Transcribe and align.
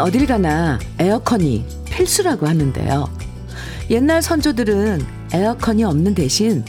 어딜 0.00 0.26
가나 0.26 0.78
에어컨이 0.98 1.64
필수라고 1.86 2.46
하는데요. 2.46 3.08
옛날 3.90 4.22
선조들은 4.22 5.04
에어컨이 5.32 5.84
없는 5.84 6.14
대신 6.14 6.64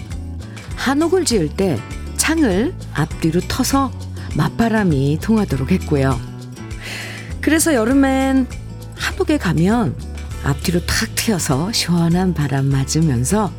한옥을 0.76 1.26
지을 1.26 1.50
때 1.50 1.80
창을 2.18 2.74
앞뒤로 2.94 3.42
터서 3.48 3.92
맞바람이 4.36 5.20
통하도록 5.22 5.72
했고요. 5.72 6.20
그래서 7.42 7.74
여름엔 7.74 8.48
한옥에 8.96 9.38
가면 9.38 9.96
앞뒤로 10.44 10.80
탁 10.86 11.14
트여서 11.16 11.72
시원한 11.72 12.34
바람 12.34 12.66
맞으면서 12.66 13.52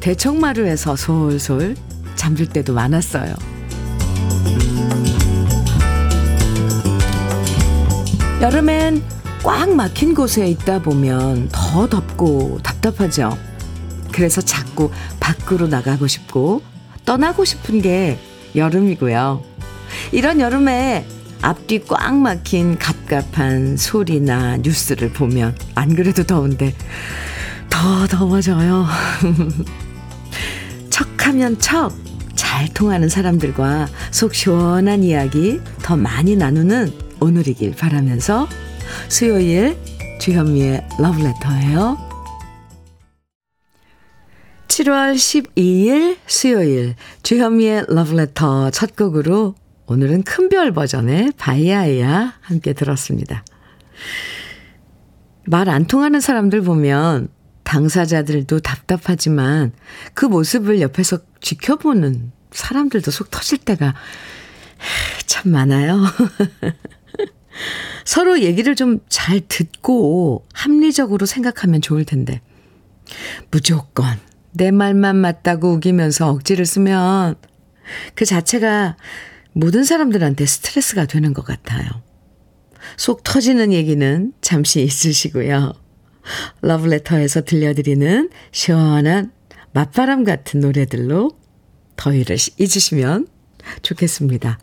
대청마루에서 0.00 0.96
솔솔 0.96 1.76
잠들 2.14 2.46
때도 2.46 2.74
많았어요. 2.74 3.34
여름엔 8.40 9.02
꽉 9.42 9.74
막힌 9.74 10.14
곳에 10.14 10.48
있다 10.48 10.80
보면 10.80 11.50
더 11.52 11.86
덥고 11.86 12.60
답답하죠. 12.62 13.36
그래서 14.12 14.40
자꾸 14.40 14.90
밖으로 15.20 15.66
나가고 15.68 16.06
싶고 16.06 16.62
떠나고 17.04 17.44
싶은 17.44 17.82
게 17.82 18.18
여름이고요. 18.56 19.42
이런 20.12 20.40
여름에 20.40 21.06
앞뒤 21.42 21.84
꽉 21.84 22.14
막힌 22.16 22.78
갑갑한 22.78 23.76
소리나 23.76 24.58
뉴스를 24.58 25.12
보면 25.12 25.54
안 25.74 25.94
그래도 25.94 26.24
더운데 26.24 26.74
더 27.68 28.06
더워져요. 28.06 28.86
척하면 30.88 31.58
척 31.58 31.92
잘 32.34 32.68
통하는 32.68 33.10
사람들과 33.10 33.86
속 34.10 34.34
시원한 34.34 35.02
이야기 35.02 35.60
더 35.82 35.96
많이 35.96 36.36
나누는 36.36 37.09
오늘이길 37.20 37.76
바라면서 37.76 38.48
수요일 39.08 39.76
주현미의 40.20 40.86
러브레터예요. 40.98 41.98
7월 44.68 45.14
12일 45.14 46.16
수요일 46.26 46.94
주현미의 47.22 47.86
러브레터 47.88 48.70
첫 48.70 48.96
곡으로 48.96 49.54
오늘은 49.86 50.22
큰별 50.22 50.72
버전의 50.72 51.32
바이아이야 51.36 52.38
함께 52.40 52.72
들었습니다. 52.72 53.44
말 55.46 55.68
안 55.68 55.86
통하는 55.86 56.20
사람들 56.20 56.62
보면 56.62 57.28
당사자들도 57.64 58.60
답답하지만 58.60 59.72
그 60.14 60.26
모습을 60.26 60.80
옆에서 60.80 61.18
지켜보는 61.40 62.32
사람들도 62.52 63.10
속 63.10 63.30
터질 63.30 63.58
때가 63.58 63.94
참 65.26 65.52
많아요. 65.52 66.00
서로 68.04 68.40
얘기를 68.40 68.74
좀 68.74 69.00
잘 69.08 69.40
듣고 69.46 70.46
합리적으로 70.52 71.26
생각하면 71.26 71.80
좋을 71.80 72.04
텐데. 72.04 72.40
무조건 73.50 74.06
내 74.52 74.70
말만 74.70 75.16
맞다고 75.16 75.72
우기면서 75.74 76.28
억지를 76.30 76.66
쓰면 76.66 77.36
그 78.14 78.24
자체가 78.24 78.96
모든 79.52 79.84
사람들한테 79.84 80.46
스트레스가 80.46 81.06
되는 81.06 81.34
것 81.34 81.44
같아요. 81.44 81.88
속 82.96 83.22
터지는 83.22 83.72
얘기는 83.72 84.32
잠시 84.40 84.82
있으시고요. 84.82 85.72
러브레터에서 86.62 87.42
들려드리는 87.42 88.30
시원한 88.52 89.32
맞바람 89.72 90.24
같은 90.24 90.60
노래들로 90.60 91.32
더위를 91.96 92.36
잊으시면 92.58 93.26
좋겠습니다. 93.82 94.58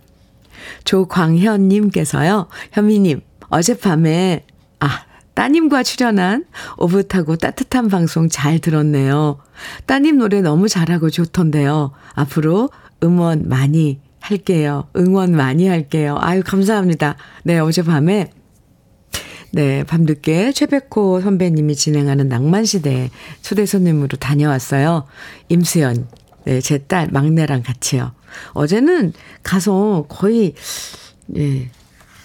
조광현님께서요, 0.84 2.47
현미님, 2.72 3.22
어젯밤에, 3.50 4.45
아, 4.79 4.88
따님과 5.34 5.84
출연한 5.84 6.45
오붓하고 6.78 7.35
따뜻한 7.35 7.90
방송 7.90 8.28
잘 8.28 8.57
들었네요. 8.59 9.38
따님 9.85 10.17
노래 10.17 10.41
너무 10.41 10.67
잘하고 10.67 11.12
좋던데요. 11.12 11.91
앞으로 12.16 12.69
응원 13.03 13.47
많이 13.47 14.00
할게요. 14.19 14.88
응원 14.97 15.35
많이 15.35 15.67
할게요. 15.67 16.17
아유, 16.19 16.41
감사합니다. 16.44 17.17
네, 17.44 17.59
어젯밤에, 17.59 18.31
네, 19.51 19.84
밤늦게 19.84 20.51
최백호 20.53 21.22
선배님이 21.22 21.75
진행하는 21.75 22.28
낭만시대 22.28 23.12
초대 23.41 23.66
손님으로 23.66 24.17
다녀왔어요. 24.17 25.06
임수연, 25.50 26.07
네, 26.46 26.62
제 26.62 26.79
딸 26.79 27.09
막내랑 27.12 27.62
같이요. 27.62 28.12
어제는 28.53 29.13
가서 29.43 30.05
거의, 30.09 30.53
예, 31.38 31.69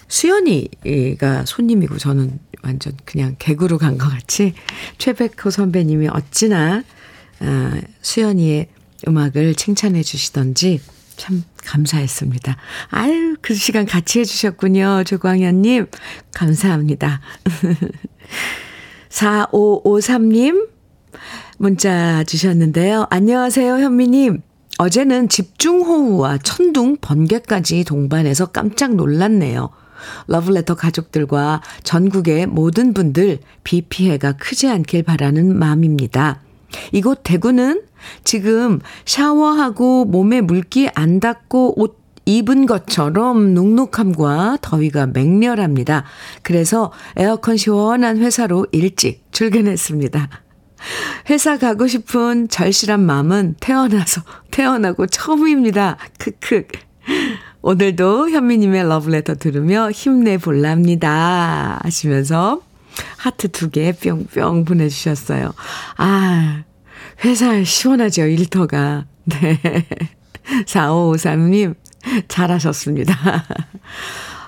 수연이가 0.07 1.45
손님이고 1.45 1.97
저는 1.97 2.39
완전 2.63 2.93
그냥 3.05 3.35
개구로 3.39 3.77
간 3.77 3.97
것 3.97 4.09
같이 4.09 4.53
최백호 4.97 5.49
선배님이 5.49 6.07
어찌나 6.09 6.83
아, 7.39 7.81
수연이의 8.01 8.69
음악을 9.07 9.55
칭찬해 9.55 10.01
주시던지 10.03 10.79
참 11.17 11.43
감사했습니다. 11.65 12.55
아유, 12.89 13.35
그 13.41 13.53
시간 13.53 13.85
같이 13.85 14.19
해주셨군요. 14.19 15.03
조광현님. 15.05 15.87
감사합니다. 16.33 17.21
4553님 19.09 20.69
문자 21.57 22.23
주셨는데요. 22.23 23.07
안녕하세요, 23.09 23.75
현미님. 23.75 24.41
어제는 24.79 25.29
집중호우와 25.29 26.39
천둥, 26.39 26.97
번개까지 26.99 27.83
동반해서 27.83 28.47
깜짝 28.47 28.95
놀랐네요. 28.95 29.69
러블레터 30.27 30.75
가족들과 30.75 31.61
전국의 31.83 32.47
모든 32.47 32.93
분들 32.93 33.39
비 33.63 33.81
피해가 33.81 34.33
크지 34.33 34.67
않길 34.69 35.03
바라는 35.03 35.57
마음입니다. 35.57 36.41
이곳 36.91 37.21
대구는 37.23 37.83
지금 38.23 38.79
샤워하고 39.05 40.05
몸에 40.05 40.41
물기 40.41 40.89
안 40.93 41.19
닿고 41.19 41.79
옷 41.79 42.03
입은 42.25 42.65
것처럼 42.65 43.53
눅눅함과 43.53 44.59
더위가 44.61 45.07
맹렬합니다. 45.07 46.05
그래서 46.41 46.91
에어컨 47.17 47.57
시원한 47.57 48.17
회사로 48.17 48.65
일찍 48.71 49.23
출근했습니다. 49.31 50.29
회사 51.29 51.57
가고 51.57 51.87
싶은 51.87 52.47
절실한 52.49 52.99
마음은 53.01 53.55
태어나서, 53.59 54.23
태어나고 54.51 55.07
처음입니다. 55.07 55.97
크크. 56.17 56.67
오늘도 57.61 58.29
현미님의 58.29 58.83
러브레터 58.89 59.35
들으며 59.35 59.89
힘내볼랍니다. 59.91 61.79
하시면서 61.83 62.61
하트 63.17 63.47
두 63.47 63.69
개 63.69 63.91
뿅뿅 63.93 64.65
보내주셨어요. 64.65 65.53
아, 65.97 66.63
회사 67.23 67.63
시원하죠, 67.63 68.23
일터가. 68.25 69.05
네. 69.25 69.87
4553님, 70.65 71.75
잘하셨습니다. 72.27 73.45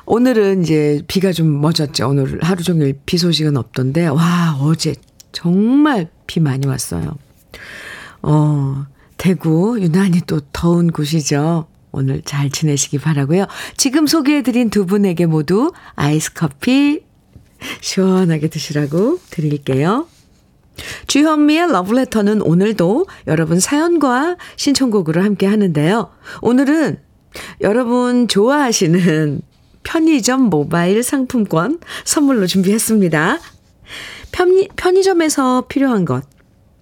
오늘은 0.06 0.62
이제 0.63 1.01
비가 1.07 1.31
좀 1.31 1.47
멎었죠. 1.62 2.09
오늘 2.09 2.44
하루 2.44 2.62
종일 2.62 3.00
비 3.06 3.18
소식은 3.18 3.56
없던데, 3.57 4.07
와, 4.07 4.57
어제 4.59 4.94
정말 5.35 6.09
비 6.28 6.40
많이 6.40 6.66
왔어요. 6.66 7.18
어, 8.22 8.85
대구, 9.18 9.78
유난히 9.79 10.22
또 10.25 10.40
더운 10.53 10.91
곳이죠. 10.91 11.68
오늘 11.92 12.21
잘 12.24 12.50
지내시기 12.50 13.00
바라고요. 13.00 13.45
지금 13.77 14.07
소개해드린 14.07 14.69
두 14.69 14.86
분에게 14.86 15.25
모두 15.25 15.74
아이스 15.95 16.33
커피 16.33 17.01
시원하게 17.81 18.48
드시라고 18.48 19.19
드릴게요. 19.30 20.07
주현미의 21.07 21.71
러브레터는 21.71 22.42
오늘도 22.42 23.06
여러분 23.27 23.59
사연과 23.59 24.38
신청곡으로 24.56 25.21
함께 25.21 25.48
하는데요. 25.48 26.12
오늘은 26.42 26.98
여러분 27.62 28.27
좋아하시는 28.27 29.42
편의점 29.83 30.44
모바일 30.44 31.04
상품권 31.04 31.80
선물로 32.06 32.48
준비했습니다. 32.48 33.39
편의, 34.35 34.67
편의점에서 34.75 35.65
필요한 35.69 36.03
것 36.03 36.25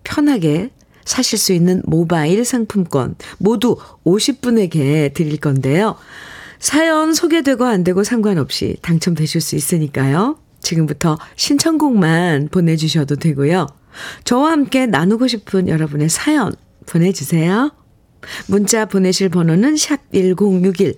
편하게 0.03 0.71
사실 1.05 1.37
수 1.37 1.53
있는 1.53 1.83
모바일 1.85 2.43
상품권 2.45 3.15
모두 3.37 3.77
50분에게 4.05 5.13
드릴 5.13 5.37
건데요. 5.37 5.95
사연 6.57 7.13
소개되고 7.13 7.63
안 7.65 7.83
되고 7.83 8.03
상관없이 8.03 8.77
당첨되실 8.81 9.39
수 9.39 9.55
있으니까요. 9.55 10.39
지금부터 10.61 11.19
신청곡만 11.35 12.49
보내주셔도 12.49 13.17
되고요. 13.17 13.67
저와 14.23 14.51
함께 14.51 14.87
나누고 14.87 15.27
싶은 15.27 15.67
여러분의 15.67 16.09
사연 16.09 16.53
보내주세요. 16.87 17.71
문자 18.47 18.85
보내실 18.85 19.29
번호는 19.29 19.77
샵 19.77 19.99
1061. 20.13 20.95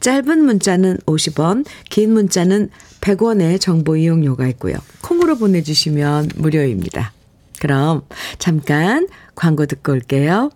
짧은 0.00 0.44
문자는 0.44 0.98
50원, 1.06 1.66
긴 1.90 2.12
문자는 2.12 2.70
100원의 3.00 3.60
정보 3.60 3.96
이용료가 3.96 4.46
있고요. 4.48 4.76
콩으로 5.02 5.36
보내주시면 5.36 6.30
무료입니다. 6.36 7.12
그럼 7.60 8.02
잠깐 8.38 9.08
광고 9.34 9.66
듣고 9.66 9.92
올게요. 9.92 10.50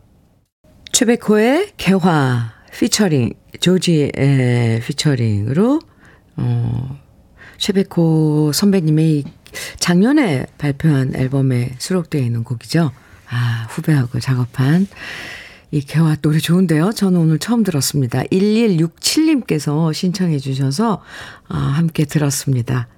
최백호의 0.92 1.72
개화 1.76 2.52
피처링 2.72 3.32
조지의 3.60 4.80
피처링으로 4.86 5.80
어, 6.36 6.98
최백호 7.58 8.52
선배님의 8.52 9.24
작년에 9.78 10.46
발표한 10.58 11.14
앨범에 11.14 11.74
수록되어 11.78 12.20
있는 12.20 12.44
곡이죠. 12.44 12.90
아, 13.28 13.66
후배하고 13.70 14.18
작업한 14.18 14.86
이 15.72 15.80
개화 15.82 16.16
노래 16.16 16.38
좋은데요. 16.38 16.92
저는 16.92 17.20
오늘 17.20 17.38
처음 17.38 17.62
들었습니다. 17.62 18.22
1167님께서 18.24 19.92
신청해 19.94 20.38
주셔서 20.38 21.02
아, 21.48 21.56
함께 21.58 22.04
들었습니다. 22.04 22.88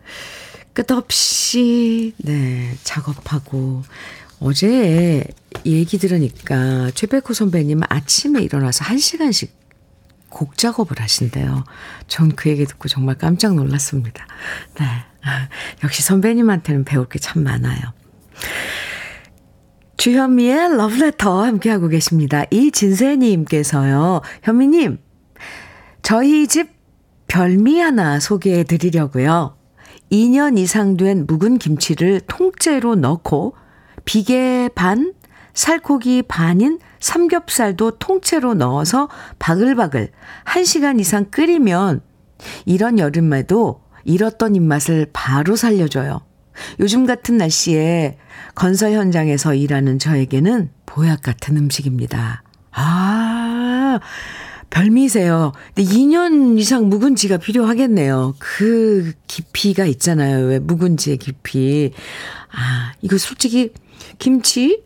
끝없이 0.72 2.14
네, 2.16 2.74
작업하고 2.82 3.82
어제 4.40 5.22
얘기 5.66 5.98
들으니까 5.98 6.90
최백호 6.94 7.34
선배님은 7.34 7.84
아침에 7.90 8.42
일어나서 8.42 8.84
1시간씩 8.84 9.50
곡 10.30 10.56
작업을 10.56 10.98
하신대요. 10.98 11.64
전 12.08 12.30
그 12.34 12.48
얘기 12.48 12.64
듣고 12.64 12.88
정말 12.88 13.16
깜짝 13.18 13.54
놀랐습니다. 13.54 14.26
네. 14.80 14.86
역시 15.84 16.02
선배님한테는 16.02 16.84
배울 16.84 17.06
게 17.06 17.18
참 17.18 17.44
많아요. 17.44 17.80
주현미의 20.02 20.78
러브레터 20.78 21.44
함께하고 21.44 21.86
계십니다. 21.86 22.42
이진세님께서요, 22.50 24.22
현미님, 24.42 24.98
저희 26.02 26.48
집 26.48 26.70
별미 27.28 27.78
하나 27.78 28.18
소개해 28.18 28.64
드리려고요. 28.64 29.56
2년 30.10 30.58
이상 30.58 30.96
된 30.96 31.24
묵은 31.28 31.58
김치를 31.58 32.20
통째로 32.26 32.96
넣고 32.96 33.54
비계 34.04 34.70
반, 34.74 35.14
살코기 35.54 36.22
반인 36.22 36.80
삼겹살도 36.98 37.98
통째로 38.00 38.54
넣어서 38.54 39.08
바글바글 39.38 40.10
1시간 40.46 40.98
이상 40.98 41.26
끓이면 41.26 42.00
이런 42.66 42.98
여름에도 42.98 43.82
잃었던 44.02 44.56
입맛을 44.56 45.10
바로 45.12 45.54
살려줘요. 45.54 46.31
요즘 46.80 47.06
같은 47.06 47.36
날씨에 47.36 48.18
건설 48.54 48.92
현장에서 48.92 49.54
일하는 49.54 49.98
저에게는 49.98 50.70
보약 50.86 51.22
같은 51.22 51.56
음식입니다. 51.56 52.42
아, 52.72 54.00
별미세요. 54.70 55.52
근데 55.74 55.90
2년 55.90 56.58
이상 56.58 56.88
묵은지가 56.88 57.38
필요하겠네요. 57.38 58.34
그 58.38 59.12
깊이가 59.26 59.84
있잖아요. 59.86 60.46
왜 60.46 60.58
묵은지의 60.58 61.18
깊이. 61.18 61.92
아, 62.50 62.92
이거 63.02 63.18
솔직히 63.18 63.72
김치, 64.18 64.82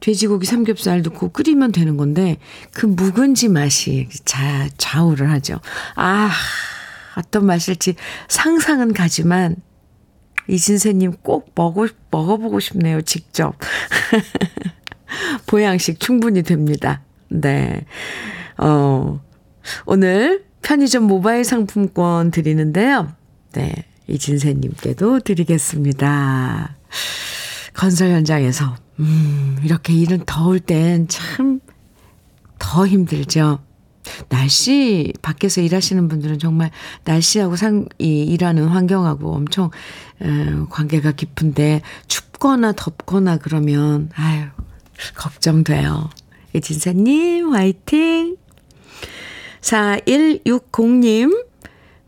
돼지고기 0.00 0.46
삼겹살 0.46 1.02
넣고 1.02 1.30
끓이면 1.30 1.72
되는 1.72 1.96
건데 1.96 2.38
그 2.72 2.86
묵은지 2.86 3.48
맛이 3.48 4.08
자, 4.24 4.68
좌우를 4.78 5.30
하죠. 5.32 5.60
아, 5.96 6.30
어떤 7.16 7.46
맛일지 7.46 7.96
상상은 8.28 8.92
가지만 8.92 9.56
이진세님 10.48 11.12
꼭 11.22 11.52
먹어, 11.54 11.86
먹어보고 12.10 12.60
싶네요, 12.60 13.02
직접. 13.02 13.54
보양식 15.46 16.00
충분히 16.00 16.42
됩니다. 16.42 17.02
네. 17.28 17.84
어, 18.58 19.20
오늘 19.86 20.44
편의점 20.62 21.04
모바일 21.04 21.44
상품권 21.44 22.30
드리는데요. 22.30 23.12
네. 23.52 23.72
이진세님께도 24.08 25.20
드리겠습니다. 25.20 26.76
건설 27.74 28.10
현장에서, 28.10 28.76
음, 29.00 29.58
이렇게 29.64 29.92
일은 29.92 30.22
더울 30.26 30.60
땐 30.60 31.08
참 31.08 31.60
더 32.58 32.86
힘들죠. 32.86 33.60
날씨, 34.28 35.12
밖에서 35.22 35.60
일하시는 35.60 36.08
분들은 36.08 36.38
정말 36.38 36.70
날씨하고 37.04 37.56
상, 37.56 37.86
이, 37.98 38.22
일하는 38.22 38.66
환경하고 38.68 39.32
엄청, 39.34 39.70
에, 40.22 40.26
관계가 40.70 41.12
깊은데, 41.12 41.82
춥거나 42.08 42.72
덥거나 42.72 43.38
그러면, 43.38 44.10
아유, 44.14 44.46
걱정돼요. 45.14 46.10
이진사님, 46.54 47.54
화이팅! 47.54 48.36
4160님, 49.60 51.46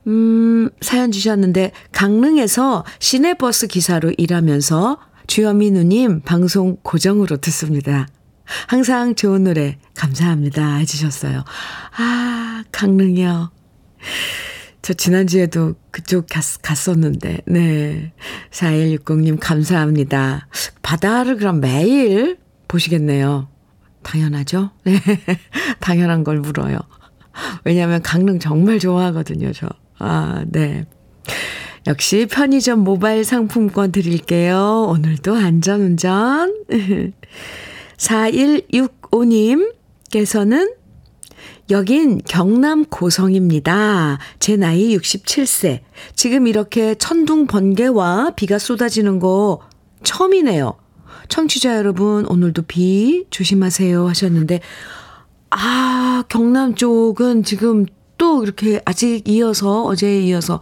음, 0.06 0.70
사연 0.80 1.12
주셨는데, 1.12 1.72
강릉에서 1.92 2.84
시내버스 2.98 3.66
기사로 3.66 4.12
일하면서 4.16 4.98
주현미 5.26 5.72
누님 5.72 6.22
방송 6.22 6.76
고정으로 6.82 7.36
듣습니다. 7.36 8.08
항상 8.66 9.14
좋은 9.14 9.44
노래 9.44 9.78
감사합니다 9.94 10.76
해주셨어요. 10.76 11.44
아, 11.96 12.64
강릉이요. 12.72 13.50
저 14.82 14.94
지난주에도 14.94 15.74
그쪽 15.90 16.26
갔, 16.30 16.62
갔었는데, 16.62 17.42
네. 17.46 18.12
4160님 18.50 19.38
감사합니다. 19.40 20.48
바다를 20.82 21.36
그럼 21.36 21.60
매일 21.60 22.38
보시겠네요. 22.68 23.48
당연하죠? 24.02 24.70
네. 24.84 25.00
당연한 25.80 26.24
걸 26.24 26.38
물어요. 26.38 26.78
왜냐면 27.64 28.02
강릉 28.02 28.38
정말 28.38 28.78
좋아하거든요, 28.78 29.52
저. 29.52 29.68
아, 29.98 30.44
네. 30.46 30.86
역시 31.86 32.26
편의점 32.30 32.80
모바일 32.80 33.24
상품권 33.24 33.92
드릴게요. 33.92 34.86
오늘도 34.88 35.34
안전운전. 35.34 36.64
4165님께서는 37.98 40.78
여긴 41.70 42.18
경남 42.26 42.86
고성입니다. 42.86 44.18
제 44.38 44.56
나이 44.56 44.96
67세. 44.96 45.80
지금 46.14 46.46
이렇게 46.46 46.94
천둥 46.94 47.46
번개와 47.46 48.30
비가 48.36 48.58
쏟아지는 48.58 49.18
거 49.18 49.60
처음이네요. 50.02 50.78
청취자 51.28 51.76
여러분, 51.76 52.24
오늘도 52.26 52.62
비 52.62 53.26
조심하세요 53.28 54.08
하셨는데, 54.08 54.60
아, 55.50 56.24
경남 56.28 56.74
쪽은 56.74 57.42
지금 57.42 57.84
또 58.16 58.42
이렇게 58.42 58.80
아직 58.86 59.28
이어서, 59.28 59.84
어제에 59.84 60.22
이어서 60.22 60.60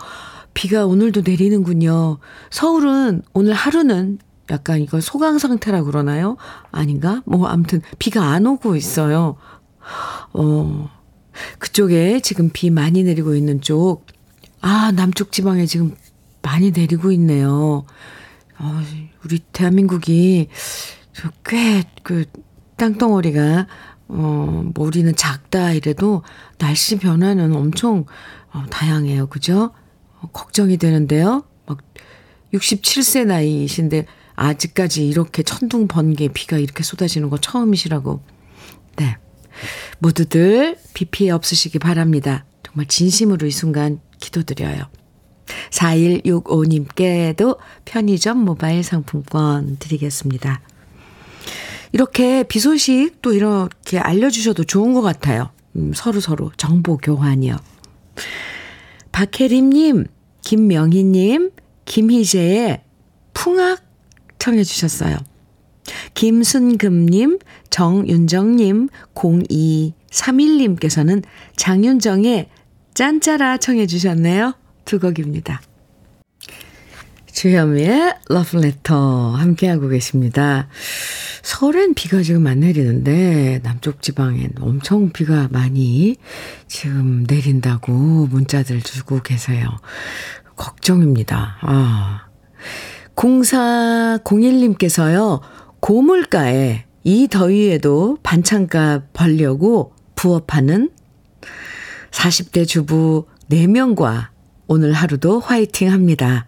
비가 0.55 0.87
오늘도 0.87 1.23
내리는군요. 1.25 2.19
서울은 2.51 3.23
오늘 3.33 3.53
하루는 3.53 4.19
약간 4.51 4.81
이걸 4.81 5.03
소강 5.03 5.39
상태라 5.39 5.83
그러나요? 5.83 6.37
아닌가? 6.71 7.23
뭐, 7.27 7.49
아무튼 7.49 7.83
비가 7.99 8.31
안 8.31 8.47
오고 8.47 8.77
있어요. 8.77 9.37
어, 10.33 10.91
그쪽에 11.59 12.21
지금 12.21 12.51
비 12.53 12.71
많이 12.71 13.03
내리고 13.03 13.35
있는 13.35 13.61
쪽, 13.61 14.07
아, 14.61 14.93
남쪽 14.93 15.33
지방에 15.33 15.67
지금 15.67 15.95
많이 16.43 16.71
내리고 16.71 17.13
있네요. 17.13 17.85
어, 18.59 18.81
우리 19.25 19.41
대한민국이 19.53 20.49
꽤 21.45 21.83
그 22.07 22.25
땅덩어리가 22.77 23.67
어, 24.09 24.63
뭐 24.75 24.87
우리는 24.87 25.13
작다 25.17 25.73
이래도 25.73 26.23
날씨 26.59 26.99
변화는 26.99 27.57
엄청 27.57 28.05
어, 28.53 28.65
다양해요. 28.71 29.27
그죠? 29.27 29.73
어, 30.21 30.29
걱정이 30.33 30.77
되는데요. 30.77 31.43
막 31.67 31.79
67세 32.55 33.27
나이이신데 33.27 34.07
아직까지 34.37 35.09
이렇게 35.09 35.43
천둥 35.43 35.89
번개 35.89 36.29
비가 36.29 36.59
이렇게 36.59 36.83
쏟아지는 36.83 37.31
거 37.31 37.39
처음이시라고. 37.39 38.21
네. 38.97 39.17
모두들 39.99 40.79
비 40.95 41.07
피해 41.07 41.31
없으시기 41.31 41.79
바랍니다. 41.79 42.45
정말 42.63 42.87
진심으로 42.87 43.47
이 43.47 43.51
순간 43.51 44.01
기도드려요. 44.21 44.85
4165님께도 45.71 47.59
편의점 47.85 48.39
모바일 48.39 48.83
상품권 48.83 49.77
드리겠습니다. 49.79 50.61
이렇게 51.93 52.43
비 52.43 52.59
소식 52.59 53.23
또 53.23 53.33
이렇게 53.33 53.99
알려주셔도 53.99 54.65
좋은 54.65 54.93
것 54.93 55.01
같아요. 55.03 55.51
음, 55.77 55.93
서로 55.95 56.21
서로 56.21 56.51
정보 56.57 56.99
교환이요. 56.99 57.57
박혜림님, 59.13 60.07
김명희님, 60.43 61.53
김희재의 61.87 62.83
풍악 63.33 63.86
청해 64.39 64.65
주셨어요. 64.65 65.17
김순금님, 66.15 67.39
정윤정님, 67.71 68.89
0231님께서는 69.15 71.23
장윤정의 71.57 72.49
짠짜라 72.95 73.59
청해 73.59 73.87
주셨네요. 73.87 74.55
두 74.85 74.99
곡입니다. 74.99 75.61
주현미의 77.33 78.15
러브레터 78.31 79.31
함께하고 79.33 79.89
계십니다. 79.89 80.69
서울엔 81.43 81.93
비가 81.93 82.23
지금 82.23 82.47
안 82.47 82.61
내리는데 82.61 83.61
남쪽 83.63 84.01
지방엔 84.01 84.53
엄청 84.61 85.13
비가 85.13 85.47
많이 85.51 86.17
지금 86.67 87.27
내린다고 87.29 88.29
문자들 88.29 88.81
주고 88.81 89.21
계세요. 89.21 89.69
걱정입니다. 90.57 91.59
아. 91.61 92.23
0401님께서요. 93.17 95.41
고물가에 95.81 96.85
이 97.05 97.29
더위에도 97.29 98.17
반찬값 98.23 99.13
벌려고 99.13 99.93
부업하는 100.15 100.91
40대 102.11 102.67
주부 102.67 103.27
4명과 103.51 104.29
오늘 104.67 104.93
하루도 104.93 105.41
화이팅 105.41 105.93
합니다. 105.93 106.47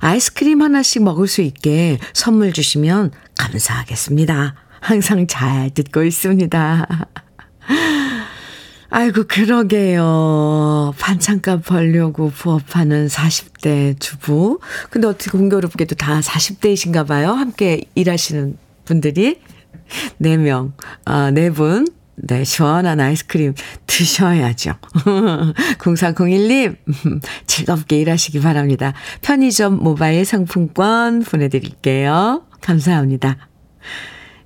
아이스크림 0.00 0.62
하나씩 0.62 1.02
먹을 1.02 1.26
수 1.28 1.42
있게 1.42 1.98
선물 2.12 2.52
주시면 2.52 3.12
감사하겠습니다. 3.38 4.54
항상 4.80 5.26
잘 5.26 5.70
듣고 5.70 6.04
있습니다. 6.04 6.86
아이고, 8.90 9.24
그러게요. 9.28 10.94
반찬값 10.98 11.64
벌려고 11.64 12.30
부업하는 12.30 13.06
40대 13.08 14.00
주부. 14.00 14.60
근데 14.90 15.06
어떻게 15.06 15.30
공교롭게도 15.30 15.94
다 15.96 16.20
40대이신가 16.20 17.06
봐요. 17.06 17.32
함께 17.32 17.82
일하시는 17.94 18.56
분들이. 18.86 19.40
4명, 20.20 20.72
아, 21.04 21.30
4분. 21.30 21.92
네, 22.20 22.42
시원한 22.44 22.98
아이스크림 22.98 23.54
드셔야죠. 23.86 24.72
0401님, 25.78 26.76
즐겁게 27.46 28.00
일하시기 28.00 28.40
바랍니다. 28.40 28.92
편의점 29.22 29.78
모바일 29.80 30.24
상품권 30.24 31.22
보내드릴게요. 31.22 32.44
감사합니다. 32.60 33.36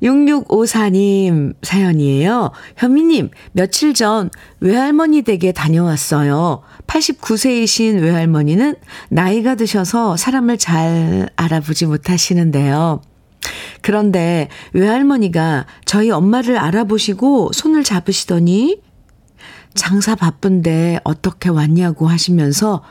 6654님 0.03 1.55
사연이에요. 1.63 2.51
현미님, 2.77 3.31
며칠 3.53 3.95
전 3.95 4.31
외할머니 4.61 5.23
댁에 5.23 5.53
다녀왔어요. 5.53 6.63
89세이신 6.87 8.03
외할머니는 8.03 8.75
나이가 9.11 9.55
드셔서 9.55 10.17
사람을 10.17 10.59
잘 10.59 11.29
알아보지 11.37 11.87
못하시는데요. 11.87 13.01
그런데 13.81 14.49
외할머니가 14.73 15.67
저희 15.85 16.11
엄마를 16.11 16.59
알아보시고 16.59 17.53
손을 17.53 17.85
잡으시더니 17.85 18.81
장사 19.75 20.15
바쁜데 20.15 21.01
어떻게 21.05 21.49
왔냐고 21.49 22.09
하시면서 22.09 22.83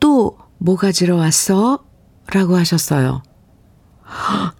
또 0.00 0.44
뭐 0.64 0.76
가지러 0.76 1.16
왔어? 1.16 1.84
라고 2.32 2.56
하셨어요. 2.56 3.22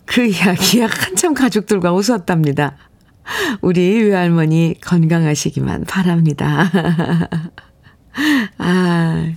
그 0.05 0.27
이야기야 0.27 0.87
한참 0.87 1.35
가족들과 1.35 1.93
웃었답니다. 1.93 2.77
우리 3.61 4.03
외할머니 4.03 4.75
건강하시기만 4.81 5.85
바랍니다. 5.85 6.71
아, 8.59 9.33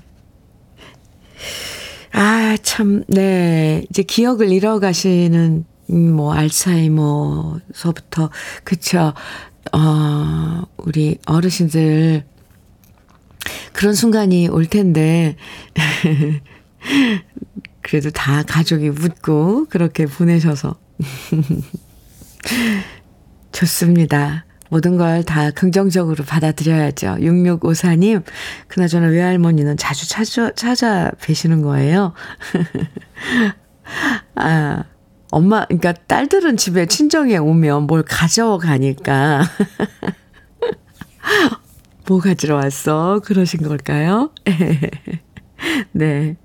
아, 2.13 2.57
참, 2.61 3.03
네. 3.07 3.85
이제 3.89 4.03
기억을 4.03 4.51
잃어가시는 4.51 5.65
음, 5.89 6.15
뭐, 6.15 6.33
알츠하이머서부터, 6.33 8.29
그쵸. 8.63 9.13
어, 9.71 10.63
우리 10.77 11.17
어르신들, 11.25 12.25
그런 13.71 13.93
순간이 13.93 14.47
올 14.49 14.65
텐데, 14.65 15.37
그래도 17.87 18.09
다 18.09 18.43
가족이 18.43 18.89
묻고, 18.89 19.67
그렇게 19.69 20.07
보내셔서. 20.07 20.75
좋습니다. 23.53 24.45
모든 24.69 24.97
걸 24.97 25.23
다 25.23 25.51
긍정적으로 25.51 26.25
받아들여야죠. 26.25 27.15
6654님, 27.21 28.23
그나저나 28.67 29.07
외할머니는 29.07 29.77
자주 29.77 30.09
찾아, 30.09 30.51
찾아 30.53 31.11
뵈시는 31.21 31.61
거예요. 31.61 32.11
아, 34.35 34.83
엄마, 35.31 35.63
그러니까 35.65 35.93
딸들은 35.93 36.57
집에 36.57 36.87
친정에 36.87 37.37
오면 37.37 37.83
뭘 37.83 38.03
가져가니까. 38.03 39.43
뭐 42.05 42.19
가지러 42.19 42.55
왔어? 42.55 43.21
그러신 43.23 43.63
걸까요? 43.63 44.31
네. 45.93 46.35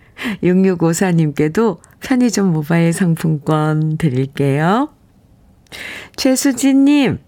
6654님께도 0.42 1.78
편의점 2.00 2.52
모바일 2.52 2.92
상품권 2.92 3.96
드릴게요. 3.96 4.90
최수진님, 6.16 7.18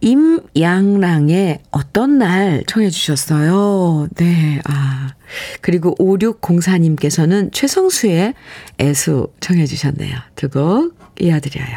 임양랑의 0.00 1.60
어떤 1.70 2.18
날 2.18 2.62
청해 2.66 2.90
주셨어요. 2.90 4.08
네, 4.16 4.60
아. 4.64 5.14
그리고 5.60 5.94
5604님께서는 5.98 7.52
최성수의 7.52 8.34
애수 8.80 9.28
청해 9.40 9.66
주셨네요. 9.66 10.16
두 10.36 10.48
곡 10.48 10.96
이어드려요. 11.20 11.76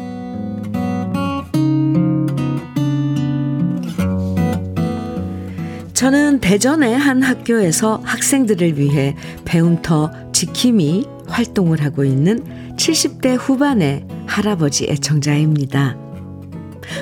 저는 6.01 6.39
대전의 6.39 6.97
한 6.97 7.21
학교에서 7.21 8.01
학생들을 8.03 8.79
위해 8.79 9.15
배움터 9.45 10.11
지킴이 10.33 11.05
활동을 11.27 11.83
하고 11.83 12.03
있는 12.03 12.43
70대 12.75 13.37
후반의 13.39 14.07
할아버지 14.25 14.87
애청자입니다. 14.89 15.95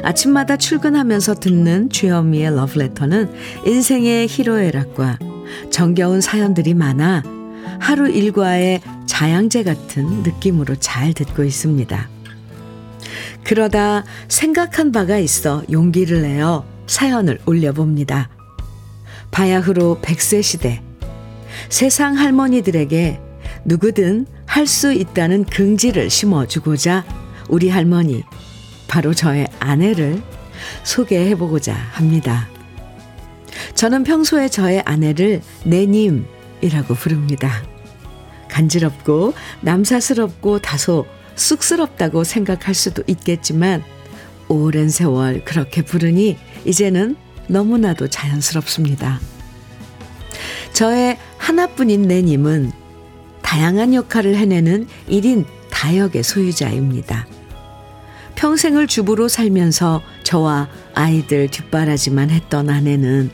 아침마다 0.04 0.58
출근하면서 0.58 1.36
듣는 1.36 1.90
주현미의 1.90 2.54
러브레터는 2.58 3.32
인생의 3.66 4.28
희로애락과 4.28 5.18
정겨운 5.72 6.20
사연들이 6.20 6.74
많아 6.74 7.24
하루 7.80 8.10
일과의 8.10 8.82
자양제 9.06 9.64
같은 9.64 10.24
느낌으로 10.24 10.76
잘 10.76 11.14
듣고 11.14 11.46
있습니다. 11.46 12.10
그러다 13.46 14.04
생각한 14.28 14.92
바가 14.92 15.20
있어 15.20 15.64
용기를 15.72 16.22
내어 16.22 16.66
사연을 16.86 17.40
올려봅니다. 17.46 18.39
바야흐로 19.32 20.00
100세 20.02 20.42
시대. 20.44 20.82
세상 21.70 22.18
할머니들에게 22.18 23.20
누구든 23.66 24.26
할 24.46 24.66
수 24.66 24.92
있다는 24.92 25.46
긍지를 25.46 26.10
심어주고자 26.10 27.06
우리 27.50 27.70
할머니 27.70 28.24
바로 28.88 29.14
저의 29.14 29.48
아내를 29.60 30.22
소개해보고자 30.84 31.74
합니다. 31.74 32.50
저는 33.76 34.04
평소에 34.04 34.50
저의 34.50 34.82
아내를 34.82 35.42
내님이라고 35.64 36.94
부릅니다. 36.96 37.64
간지럽고 38.50 39.34
남사스럽고 39.62 40.60
다소 40.60 41.06
쑥스럽다고 41.36 42.24
생각할 42.24 42.74
수도 42.74 43.04
있겠지만 43.08 43.84
오랜 44.48 44.90
세월 44.90 45.46
그렇게 45.46 45.84
부르니 45.84 46.38
이제는 46.66 47.16
너무나도 47.50 48.08
자연스럽습니다. 48.08 49.20
저의 50.74 51.18
하나뿐인 51.38 52.04
내님은 52.04 52.72
다양한 53.42 53.94
역할을 53.94 54.36
해내는 54.38 54.88
1인 55.10 55.46
다역의 55.72 56.24
소유자입니다. 56.24 57.28
평생을 58.36 58.88
주부로 58.88 59.28
살면서 59.28 60.02
저와 60.24 60.70
아이들 60.94 61.50
뒷바라지만 61.50 62.30
했던 62.30 62.70
아내는 62.70 63.32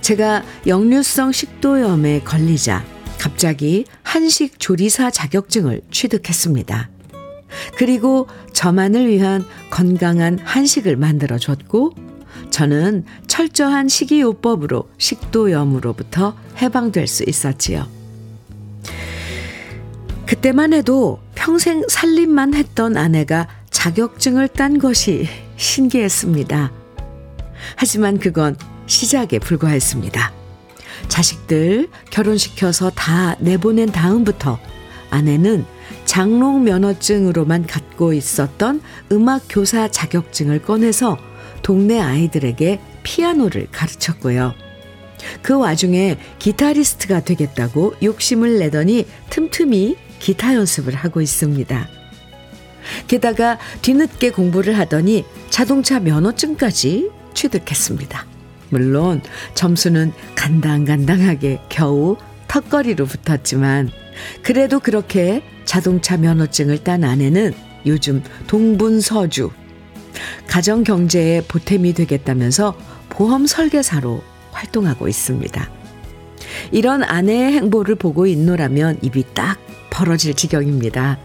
제가 0.00 0.44
역류성 0.66 1.32
식도염에 1.32 2.20
걸리자 2.20 2.84
갑자기 3.18 3.84
한식 4.02 4.60
조리사 4.60 5.10
자격증을 5.10 5.80
취득했습니다. 5.90 6.90
그리고 7.76 8.28
저만을 8.52 9.08
위한 9.08 9.44
건강한 9.70 10.38
한식을 10.38 10.96
만들어 10.96 11.38
줬고 11.38 12.11
저는 12.52 13.06
철저한 13.26 13.88
식이요법으로 13.88 14.88
식도염으로부터 14.98 16.36
해방될 16.60 17.06
수 17.06 17.24
있었지요. 17.26 17.88
그때만 20.26 20.74
해도 20.74 21.18
평생 21.34 21.82
살림만 21.88 22.54
했던 22.54 22.96
아내가 22.96 23.48
자격증을 23.70 24.48
딴 24.48 24.78
것이 24.78 25.26
신기했습니다. 25.56 26.70
하지만 27.76 28.18
그건 28.18 28.56
시작에 28.86 29.38
불과했습니다. 29.40 30.32
자식들 31.08 31.88
결혼시켜서 32.10 32.90
다 32.90 33.34
내보낸 33.40 33.90
다음부터 33.90 34.58
아내는 35.10 35.64
장롱 36.04 36.64
면허증으로만 36.64 37.66
갖고 37.66 38.12
있었던 38.12 38.82
음악 39.10 39.42
교사 39.48 39.88
자격증을 39.88 40.62
꺼내서 40.62 41.31
동네 41.62 42.00
아이들에게 42.00 42.80
피아노를 43.02 43.68
가르쳤고요. 43.70 44.54
그 45.40 45.56
와중에 45.56 46.18
기타리스트가 46.38 47.20
되겠다고 47.20 47.94
욕심을 48.02 48.58
내더니 48.58 49.06
틈틈이 49.30 49.96
기타 50.18 50.54
연습을 50.54 50.94
하고 50.94 51.20
있습니다. 51.20 51.88
게다가 53.06 53.58
뒤늦게 53.82 54.30
공부를 54.30 54.78
하더니 54.78 55.24
자동차 55.50 56.00
면허증까지 56.00 57.10
취득했습니다. 57.34 58.26
물론 58.70 59.20
점수는 59.54 60.12
간당간당하게 60.34 61.60
겨우 61.68 62.16
턱걸이로 62.48 63.06
붙었지만 63.06 63.90
그래도 64.42 64.80
그렇게 64.80 65.42
자동차 65.64 66.16
면허증을 66.16 66.84
딴 66.84 67.04
아내는 67.04 67.54
요즘 67.86 68.22
동분서주 68.46 69.50
가정 70.52 70.84
경제에 70.84 71.40
보탬이 71.48 71.94
되겠다면서 71.94 72.76
보험 73.08 73.46
설계사로 73.46 74.22
활동하고 74.50 75.08
있습니다. 75.08 75.70
이런 76.72 77.02
아내의 77.02 77.52
행보를 77.52 77.94
보고 77.94 78.26
있노라면 78.26 78.98
입이 79.00 79.24
딱 79.32 79.58
벌어질 79.88 80.34
지경입니다. 80.34 81.18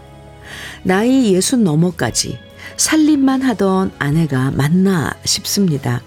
나이 0.82 1.34
예순 1.34 1.62
넘어까지 1.62 2.38
살림만 2.78 3.42
하던 3.42 3.92
아내가 3.98 4.50
맞나 4.50 5.14
싶습니다. 5.26 6.00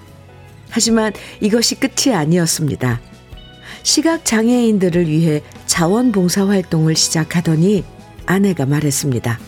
하지만 0.71 1.13
이것이 1.41 1.75
끝이 1.75 2.15
아니었습니다. 2.15 3.01
시각장애인들을 3.83 5.07
위해 5.07 5.43
자원봉사 5.67 6.47
활동을 6.47 6.95
시작하더니 6.95 7.83
아내가 8.25 8.65
말했습니다. 8.65 9.39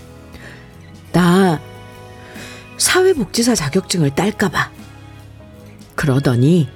나 1.11 1.72
사회복지사 2.83 3.55
자격증을 3.55 4.13
딸까봐. 4.13 4.69
그러더니 5.95 6.67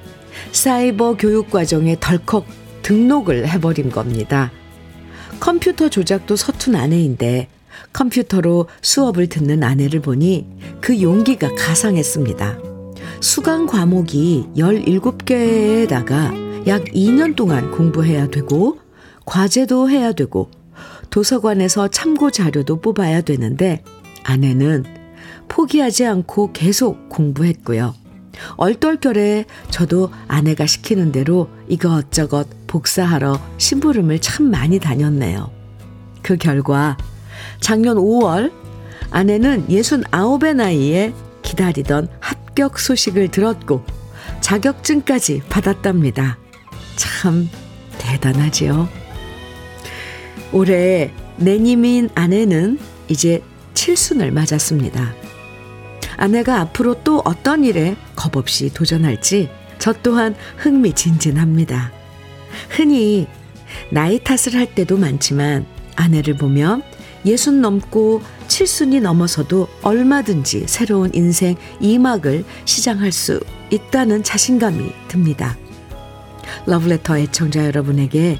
사이버 0.53 1.17
교육 1.17 1.51
과정에 1.51 1.97
덜컥 1.99 2.45
등록을 2.81 3.49
해버린 3.49 3.91
겁니다. 3.91 4.49
컴퓨터 5.41 5.89
조작도 5.89 6.37
서툰 6.37 6.75
아내인데 6.75 7.49
컴퓨터로 7.91 8.69
수업을 8.81 9.27
듣는 9.27 9.63
아내를 9.63 9.99
보니 9.99 10.47
그 10.79 11.01
용기가 11.01 11.53
가상했습니다. 11.55 12.57
수강 13.19 13.67
과목이 13.67 14.47
17개에다가 14.55 16.67
약 16.67 16.85
2년 16.85 17.35
동안 17.35 17.69
공부해야 17.71 18.29
되고 18.29 18.79
과제도 19.25 19.89
해야 19.89 20.13
되고 20.13 20.49
도서관에서 21.09 21.89
참고 21.89 22.31
자료도 22.31 22.79
뽑아야 22.79 23.21
되는데 23.21 23.83
아내는 24.23 24.96
포기하지 25.47 26.05
않고 26.05 26.51
계속 26.53 27.09
공부했고요. 27.09 27.93
얼떨결에 28.57 29.45
저도 29.71 30.11
아내가 30.27 30.65
시키는 30.65 31.11
대로 31.11 31.49
이것저것 31.67 32.47
복사하러 32.67 33.39
심부름을 33.57 34.19
참 34.19 34.51
많이 34.51 34.79
다녔네요. 34.79 35.51
그 36.21 36.37
결과 36.37 36.97
작년 37.61 37.97
5월 37.97 38.51
아내는 39.09 39.67
69의 39.67 40.55
나이에 40.55 41.13
기다리던 41.41 42.09
합격 42.19 42.79
소식을 42.79 43.29
들었고 43.29 43.83
자격증까지 44.41 45.43
받았답니다. 45.49 46.37
참 46.95 47.49
대단하지요. 47.97 48.89
올해 50.51 51.11
내님인 51.37 52.09
아내는 52.15 52.79
이제 53.07 53.41
칠순을 53.73 54.31
맞았습니다. 54.31 55.13
아내가 56.17 56.59
앞으로 56.61 57.03
또 57.03 57.21
어떤 57.23 57.63
일에 57.63 57.95
겁없이 58.15 58.73
도전할지 58.73 59.49
저 59.79 59.93
또한 59.93 60.35
흥미진진합니다. 60.57 61.91
흔히 62.69 63.27
나이 63.91 64.19
탓을 64.19 64.55
할 64.55 64.73
때도 64.73 64.97
많지만 64.97 65.65
아내를 65.95 66.35
보면 66.37 66.83
예순 67.25 67.61
넘고 67.61 68.21
칠순이 68.47 69.01
넘어서도 69.01 69.67
얼마든지 69.83 70.65
새로운 70.67 71.11
인생 71.13 71.55
이막을 71.79 72.45
시장할 72.65 73.11
수 73.11 73.39
있다는 73.69 74.23
자신감이 74.23 74.91
듭니다. 75.07 75.57
러브레터 76.65 77.17
애청자 77.17 77.65
여러분에게 77.65 78.39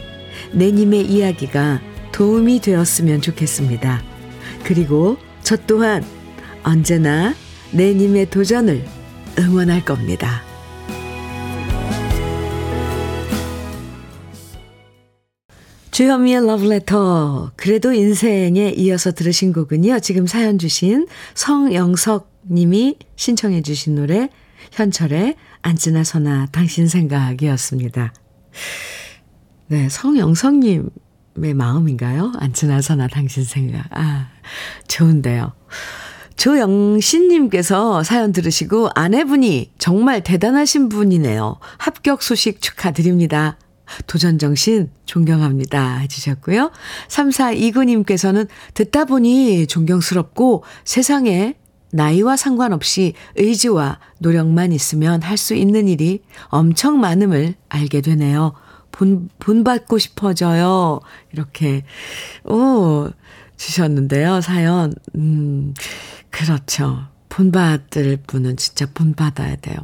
내님의 0.53 1.05
이야기가 1.05 1.81
도움이 2.13 2.61
되었으면 2.61 3.21
좋겠습니다. 3.21 4.01
그리고 4.63 5.17
저 5.43 5.57
또한 5.67 6.03
언제나 6.63 7.35
내님의 7.71 8.29
도전을 8.29 8.83
응원할 9.39 9.83
겁니다. 9.83 10.41
주현미의 15.91 16.45
러브레터. 16.45 17.53
그래도 17.55 17.91
인생에 17.91 18.69
이어서 18.77 19.11
들으신 19.11 19.51
곡은요. 19.51 19.99
지금 19.99 20.27
사연 20.27 20.59
주신 20.59 21.07
성영석 21.33 22.43
님이 22.51 22.97
신청해 23.15 23.63
주신 23.63 23.95
노래 23.95 24.29
현철의 24.73 25.35
안지나 25.63 26.03
서나 26.03 26.45
당신 26.51 26.87
생각이었습니다. 26.87 28.13
네, 29.69 29.89
성영석 29.89 30.59
님의 30.59 31.55
마음인가요? 31.55 32.31
안지나 32.37 32.81
서나 32.81 33.07
당신 33.07 33.43
생각. 33.43 33.87
아, 33.89 34.29
좋은데요. 34.87 35.53
조영신님께서 36.37 38.03
사연 38.03 38.31
들으시고 38.31 38.89
아내분이 38.95 39.71
정말 39.77 40.23
대단하신 40.23 40.87
분이네요. 40.89 41.57
합격 41.77 42.21
소식 42.21 42.61
축하드립니다. 42.61 43.57
도전정신 44.05 44.91
존경합니다. 45.05 45.97
해주셨고요. 45.97 46.71
3429님께서는 47.07 48.47
듣다 48.73 49.05
보니 49.05 49.67
존경스럽고 49.67 50.63
세상에 50.83 51.55
나이와 51.91 52.35
상관없이 52.35 53.13
의지와 53.35 53.99
노력만 54.19 54.73
있으면 54.73 55.23
할 55.23 55.37
수 55.37 55.55
있는 55.55 55.87
일이 55.87 56.21
엄청 56.49 56.99
많음을 56.99 57.55
알게 57.69 58.01
되네요. 58.01 58.53
본, 58.91 59.29
본받고 59.39 59.97
싶어져요. 59.99 60.99
이렇게, 61.31 61.83
오, 62.43 63.07
주셨는데요. 63.55 64.41
사연. 64.41 64.93
음, 65.15 65.73
그렇죠. 66.37 67.07
본받을 67.29 68.19
분은 68.27 68.57
진짜 68.57 68.85
본받아야 68.93 69.55
돼요. 69.57 69.75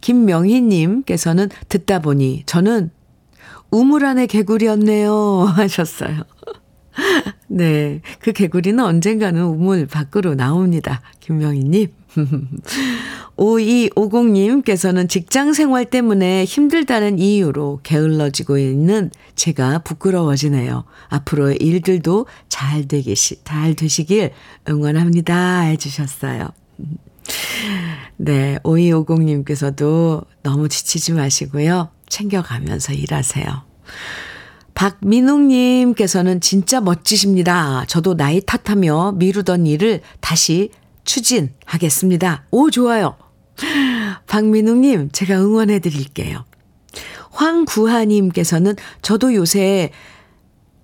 김명희님께서는 0.00 1.48
듣다 1.68 2.00
보니 2.00 2.44
저는 2.46 2.90
우물 3.72 4.04
안의 4.04 4.28
개구리였네요. 4.28 5.44
하셨어요. 5.56 6.22
네. 7.48 8.00
그 8.20 8.32
개구리는 8.32 8.82
언젠가는 8.82 9.42
우물 9.42 9.86
밖으로 9.86 10.36
나옵니다. 10.36 11.02
김명희님. 11.20 11.88
5250님께서는 13.36 15.08
직장 15.08 15.52
생활 15.52 15.84
때문에 15.84 16.44
힘들다는 16.44 17.18
이유로 17.18 17.80
게을러지고 17.82 18.58
있는 18.58 19.10
제가 19.34 19.80
부끄러워지네요. 19.80 20.84
앞으로의 21.08 21.56
일들도 21.60 22.26
잘 22.48 22.88
되기, 22.88 23.14
잘 23.44 23.74
되시길 23.74 24.32
응원합니다. 24.68 25.60
해주셨어요. 25.60 26.48
네. 28.16 28.58
5250님께서도 28.62 30.24
너무 30.42 30.68
지치지 30.68 31.12
마시고요. 31.12 31.90
챙겨가면서 32.08 32.92
일하세요. 32.92 33.46
박민웅님께서는 34.74 36.40
진짜 36.40 36.80
멋지십니다. 36.80 37.84
저도 37.86 38.14
나이 38.16 38.40
탓하며 38.40 39.12
미루던 39.16 39.66
일을 39.66 40.02
다시 40.20 40.70
추진하겠습니다. 41.06 42.44
오, 42.50 42.70
좋아요. 42.70 43.16
박민웅님, 44.26 45.10
제가 45.12 45.40
응원해 45.40 45.78
드릴게요. 45.78 46.44
황구하님께서는 47.30 48.76
저도 49.00 49.34
요새 49.34 49.90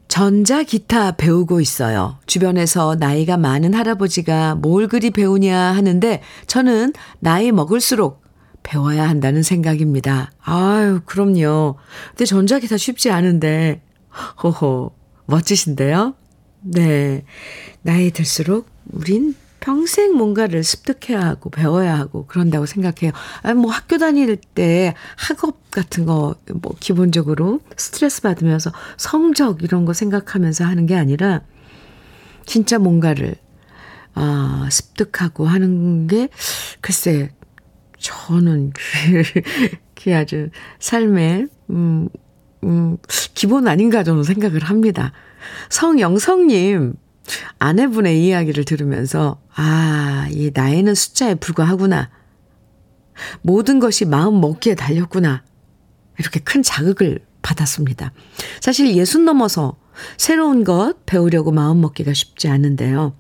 전자기타 0.09 1.13
배우고 1.13 1.61
있어요. 1.61 2.19
주변에서 2.27 2.97
나이가 2.99 3.37
많은 3.37 3.73
할아버지가 3.73 4.57
뭘 4.57 4.87
그리 4.87 5.11
배우냐 5.11 5.59
하는데 5.59 6.23
저는 6.47 6.93
나이 7.19 7.51
먹을수록 7.51 8.23
배워야 8.63 9.09
한다는 9.09 9.43
생각입니다. 9.43 10.31
아유, 10.41 11.01
그럼요. 11.05 11.77
근데 12.11 12.25
전자기타 12.27 12.77
쉽지 12.77 13.11
않은데, 13.11 13.83
호호, 14.43 14.93
멋지신데요? 15.27 16.15
네. 16.61 17.25
나이 17.81 18.11
들수록 18.11 18.69
우린 18.93 19.35
평생 19.63 20.17
뭔가를 20.17 20.65
습득해야 20.65 21.21
하고 21.21 21.49
배워야 21.49 21.97
하고 21.97 22.27
그런다고 22.27 22.67
생각해요. 22.67 23.13
아니, 23.43 23.59
뭐 23.59 23.71
학교 23.71 23.97
다닐 23.97 24.37
때 24.37 24.93
학업 25.17 25.71
같은 25.71 26.05
거, 26.05 26.35
뭐 26.53 26.75
기본적으로 26.81 27.61
스트레스 27.77 28.23
받으면서 28.23 28.73
성적 28.97 29.63
이런 29.63 29.85
거 29.85 29.93
생각하면서 29.93 30.65
하는 30.65 30.87
게 30.87 30.97
아니라 30.97 31.43
진짜 32.45 32.81
뭔가를, 32.81 33.37
아, 34.15 34.69
습득하고 34.69 35.47
하는 35.47 36.09
게, 36.09 36.29
글쎄, 36.81 37.31
저는 37.99 38.73
그게 39.95 40.13
아주 40.13 40.51
삶의, 40.81 41.47
음, 41.71 42.09
음, 42.65 42.97
기본 43.35 43.69
아닌가 43.69 44.03
저는 44.03 44.25
생각을 44.25 44.65
합니다. 44.65 45.13
성영성님, 45.71 46.95
아내분의 47.59 48.25
이야기를 48.25 48.65
들으면서, 48.65 49.41
아, 49.55 50.29
이 50.31 50.51
나이는 50.53 50.95
숫자에 50.95 51.35
불과하구나. 51.37 52.11
모든 53.43 53.79
것이 53.79 54.05
마음 54.05 54.41
먹기에 54.41 54.75
달렸구나. 54.75 55.45
이렇게 56.19 56.41
큰 56.41 56.63
자극을 56.63 57.21
받았습니다. 57.43 58.13
사실 58.61 58.95
예순 58.97 59.25
넘어서 59.25 59.77
새로운 60.17 60.65
것 60.65 61.05
배우려고 61.07 61.53
마음 61.53 61.81
먹기가 61.81 62.15
쉽지 62.15 62.49
않은데요. 62.49 63.15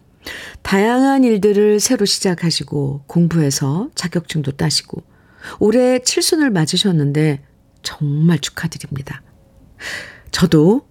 다양한 0.62 1.24
일들을 1.24 1.80
새로 1.80 2.04
시작하시고 2.04 3.04
공부해서 3.06 3.88
자격증도 3.94 4.52
따시고 4.52 5.02
올해 5.58 5.98
칠순을 5.98 6.50
맞으셨는데 6.50 7.44
정말 7.82 8.38
축하드립니다. 8.38 9.22
저도 10.30 10.86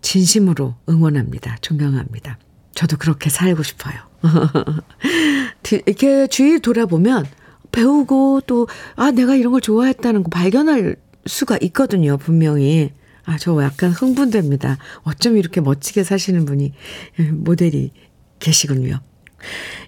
진심으로 0.00 0.76
응원합니다. 0.88 1.58
존경합니다. 1.60 2.38
저도 2.80 2.96
그렇게 2.96 3.28
살고 3.28 3.62
싶어요. 3.62 3.92
이렇게 5.86 6.26
주위 6.28 6.60
돌아보면 6.60 7.26
배우고 7.72 8.40
또, 8.46 8.68
아, 8.96 9.10
내가 9.10 9.34
이런 9.34 9.52
걸 9.52 9.60
좋아했다는 9.60 10.22
거 10.22 10.30
발견할 10.30 10.96
수가 11.26 11.58
있거든요, 11.60 12.16
분명히. 12.16 12.90
아, 13.26 13.36
저 13.36 13.62
약간 13.62 13.90
흥분됩니다. 13.90 14.78
어쩜 15.02 15.36
이렇게 15.36 15.60
멋지게 15.60 16.04
사시는 16.04 16.46
분이, 16.46 16.72
예, 17.18 17.22
모델이 17.24 17.92
계시군요. 18.38 19.00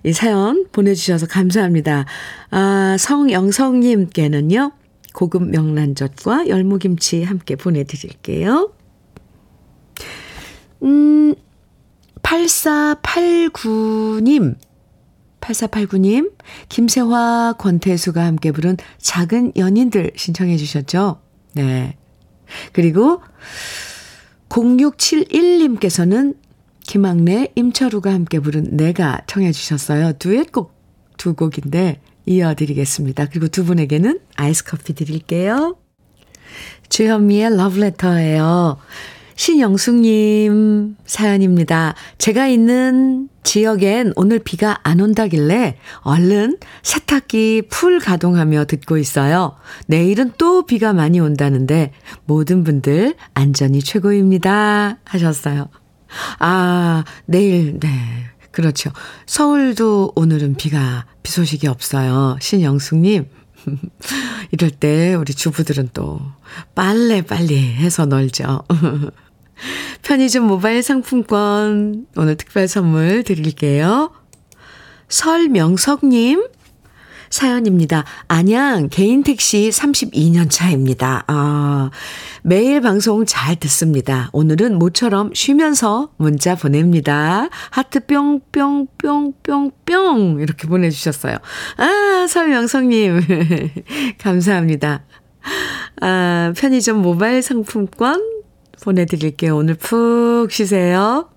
이 0.05 0.13
사연 0.13 0.67
보내주셔서 0.71 1.27
감사합니다. 1.29 2.05
아, 2.51 2.97
성영성님께는요, 2.99 4.71
고급 5.15 5.49
명란젓과 5.49 6.49
열무김치 6.49 7.23
함께 7.23 7.57
보내드릴게요. 7.57 8.71
음, 10.83 11.35
8489님, 12.33 14.57
8489님, 15.41 16.33
김세화, 16.71 17.57
권태수가 17.59 18.25
함께 18.25 18.53
부른 18.53 18.79
작은 18.99 19.53
연인들 19.57 20.13
신청해 20.17 20.57
주셨죠? 20.57 21.21
네. 21.53 21.97
그리고 22.73 23.21
0671님께서는 24.49 26.37
김학래, 26.81 27.49
임철우가 27.55 28.11
함께 28.13 28.41
부른 28.41 28.79
내가 28.79 29.21
청해 29.27 29.53
주셨어요. 29.53 30.15
듀엣곡 30.15 30.73
두 31.19 31.35
곡인데 31.35 32.01
이어드리겠습니다. 32.25 33.27
그리고 33.27 33.49
두 33.49 33.67
분에게는 33.67 34.21
아이스 34.37 34.65
커피 34.65 34.95
드릴게요. 34.95 35.77
주현미의 36.89 37.57
러브레터예요. 37.57 38.79
신영숙님 39.37 40.97
사연입니다. 41.05 41.95
제가 42.19 42.47
있는 42.47 43.29
지역엔 43.43 44.13
오늘 44.17 44.39
비가 44.39 44.79
안 44.83 45.01
온다길래 45.01 45.77
얼른 46.03 46.59
세탁기 46.83 47.63
풀 47.71 47.99
가동하며 47.99 48.67
듣고 48.67 48.99
있어요. 48.99 49.57
내일은 49.87 50.33
또 50.39 50.65
비가 50.65 50.93
많이 50.93 51.21
온다는데 51.21 51.93
모든 52.25 52.65
분들 52.65 53.15
안전이 53.35 53.81
최고입니다. 53.81 54.99
하셨어요. 55.05 55.69
아, 56.39 57.05
내일, 57.27 57.81
네. 57.81 57.89
그렇죠. 58.51 58.91
서울도 59.27 60.13
오늘은 60.15 60.57
비가, 60.57 61.07
비 61.23 61.33
소식이 61.33 61.67
없어요. 61.69 62.37
신영숙님. 62.41 63.27
이럴 64.51 64.71
때 64.71 65.15
우리 65.15 65.35
주부들은 65.35 65.91
또 65.93 66.21
빨래 66.75 67.23
빨리 67.23 67.59
해서 67.59 68.07
널죠. 68.07 68.65
편의점 70.03 70.47
모바일 70.47 70.83
상품권 70.83 72.07
오늘 72.17 72.37
특별 72.37 72.67
선물 72.69 73.23
드릴게요. 73.23 74.13
설명석님 75.09 76.47
사연입니다. 77.33 78.05
안양 78.29 78.91
개인 78.91 79.23
택시 79.23 79.71
32년 79.71 80.51
차입니다. 80.51 81.25
아, 81.27 81.91
매일 82.43 82.83
방송 82.83 83.25
잘 83.25 83.57
듣습니다. 83.57 84.29
오늘은 84.35 84.79
모처럼 84.79 85.33
쉬면서 85.33 86.11
문자 86.19 86.55
보냅니다. 86.55 87.49
하트 87.71 88.05
뿅뿅뿅뿅뿅 88.07 90.41
이렇게 90.41 90.69
보내주셨어요. 90.69 91.39
아, 91.79 92.27
설명석님 92.29 93.23
감사합니다. 94.21 95.07
아, 96.03 96.53
편의점 96.55 97.01
모바일 97.01 97.41
상품권 97.41 98.23
보내드릴게요. 98.83 99.57
오늘 99.57 99.75
푹 99.75 100.51
쉬세요. 100.51 101.31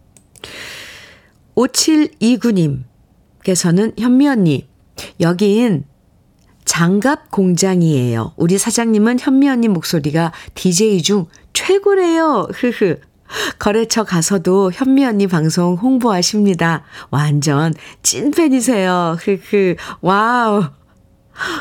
5729님께서는 1.55 3.97
현미 3.97 4.27
언니, 4.27 4.74
여긴 5.19 5.85
장갑 6.65 7.31
공장이에요. 7.31 8.33
우리 8.37 8.57
사장님은 8.57 9.19
현미 9.19 9.49
언니 9.49 9.67
목소리가 9.67 10.31
DJ 10.55 11.03
중 11.03 11.27
최고래요. 11.53 12.47
흐흐. 12.53 12.99
거래처 13.59 14.03
가서도 14.03 14.71
현미 14.71 15.05
언니 15.05 15.27
방송 15.27 15.75
홍보하십니다. 15.75 16.83
완전 17.11 17.73
찐팬이세요. 18.03 19.17
흐흐. 19.19 19.75
와우. 20.01 20.65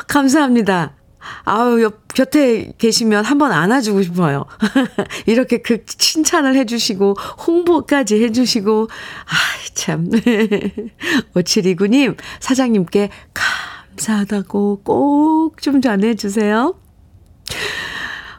감사합니다. 0.07 0.95
아우, 1.43 1.81
옆, 1.81 2.07
곁에 2.13 2.73
계시면 2.77 3.25
한번 3.25 3.51
안아주고 3.51 4.01
싶어요. 4.03 4.45
이렇게 5.25 5.57
그 5.59 5.85
칭찬을 5.85 6.55
해주시고, 6.55 7.13
홍보까지 7.47 8.23
해주시고, 8.23 8.87
아 8.89 9.35
참. 9.73 10.09
5729님, 11.35 12.17
사장님께 12.39 13.09
감사하다고 13.95 14.81
꼭 14.83 15.35
좀 15.61 15.81
전해주세요. 15.81 16.75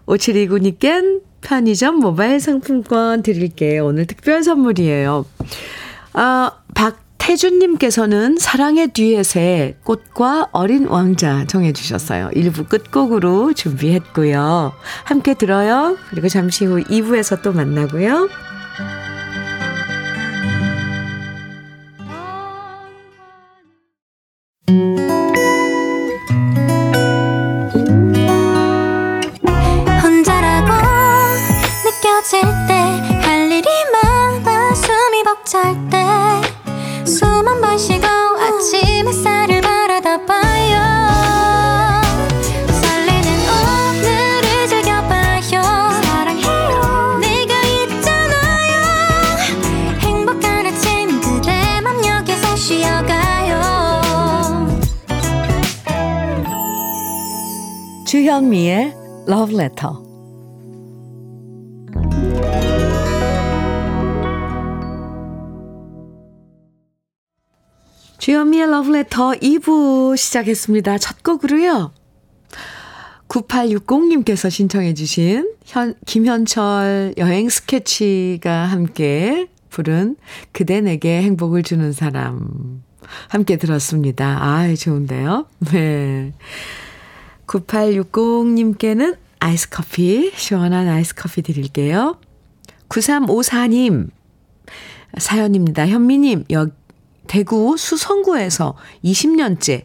5729님께 0.07 1.23
편의점 1.41 1.97
모바일 1.97 2.41
상품권 2.41 3.23
드릴게요. 3.23 3.87
오늘 3.87 4.07
특별 4.07 4.43
선물이에요. 4.43 5.25
아, 6.13 6.53
박 6.75 6.99
태준님께서는 7.27 8.37
사랑의 8.39 8.93
뒤에새 8.93 9.75
꽃과 9.83 10.51
어린 10.53 10.87
왕자 10.87 11.45
정해주셨어요. 11.47 12.31
1부 12.33 12.69
끝곡으로 12.69 13.53
준비했고요. 13.53 14.73
함께 15.03 15.35
들어요. 15.35 15.97
그리고 16.09 16.29
잠시 16.29 16.67
후 16.67 16.81
2부에서 16.85 17.43
또 17.43 17.53
만나고요. 17.53 18.29
주현미의 58.27 58.93
Love 59.29 59.55
Letter. 59.55 59.95
주현미의 68.19 68.65
Love 68.65 68.93
Letter 68.93 69.39
2부 69.39 70.17
시작했습니다. 70.17 70.99
첫 70.99 71.23
곡으로요. 71.23 71.93
9860님께서 73.29 74.51
신청해 74.51 74.95
주신 74.95 75.49
현, 75.65 75.95
김현철 76.05 77.15
여행 77.19 77.49
스케치가 77.49 78.65
함께 78.65 79.47
부른 79.71 80.17
그대 80.51 80.81
내게 80.81 81.23
행복을 81.23 81.63
주는 81.63 81.93
사람 81.93 82.83
함께 83.29 83.57
들었습니다. 83.57 84.43
아, 84.43 84.75
좋은데요? 84.75 85.47
네. 85.71 86.33
9860님께는 87.47 89.17
아이스 89.39 89.69
커피, 89.71 90.33
시원한 90.35 90.89
아이스 90.89 91.15
커피 91.15 91.43
드릴게요. 91.43 92.19
9354님, 92.89 94.11
사연입니다. 95.19 95.87
현미님, 95.87 96.45
여, 96.53 96.69
대구 97.27 97.77
수성구에서 97.77 98.77
20년째 99.05 99.85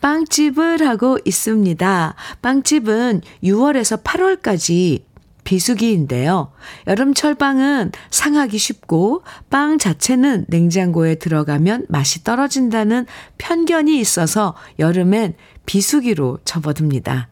빵집을 0.00 0.86
하고 0.86 1.18
있습니다. 1.24 2.14
빵집은 2.42 3.22
6월에서 3.42 4.02
8월까지 4.02 5.02
비수기인데요. 5.44 6.52
여름철 6.86 7.34
빵은 7.34 7.92
상하기 8.10 8.58
쉽고 8.58 9.22
빵 9.50 9.78
자체는 9.78 10.46
냉장고에 10.48 11.16
들어가면 11.16 11.86
맛이 11.88 12.22
떨어진다는 12.24 13.06
편견이 13.38 13.98
있어서 13.98 14.54
여름엔 14.78 15.34
비수기로 15.66 16.38
접어듭니다. 16.44 17.28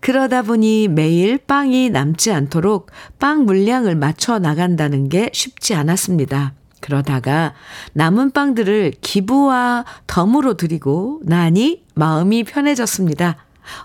그러다 0.00 0.42
보니 0.42 0.88
매일 0.88 1.38
빵이 1.38 1.90
남지 1.90 2.30
않도록 2.32 2.90
빵 3.18 3.44
물량을 3.44 3.96
맞춰 3.96 4.38
나간다는 4.38 5.08
게 5.08 5.30
쉽지 5.32 5.74
않았습니다. 5.74 6.54
그러다가 6.80 7.54
남은 7.94 8.32
빵들을 8.32 8.94
기부와 9.00 9.84
덤으로 10.06 10.54
드리고 10.54 11.20
나니 11.24 11.84
마음이 11.94 12.44
편해졌습니다. 12.44 13.36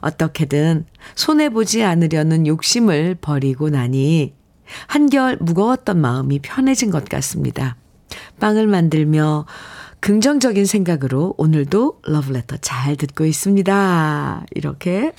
어떻게든 0.02 0.86
손해보지 1.16 1.84
않으려는 1.84 2.48
욕심을 2.48 3.16
버리고 3.22 3.70
나니 3.70 4.34
한결 4.88 5.38
무거웠던 5.40 6.02
마음이 6.02 6.40
편해진 6.40 6.90
것 6.90 7.06
같습니다. 7.08 7.78
빵을 8.40 8.68
만들며 8.68 9.46
긍정적인 10.08 10.66
생각으로 10.66 11.36
오늘도 11.38 12.00
러브레터 12.06 12.56
잘 12.62 12.96
듣고 12.96 13.26
있습니다. 13.26 14.46
이렇게 14.56 15.12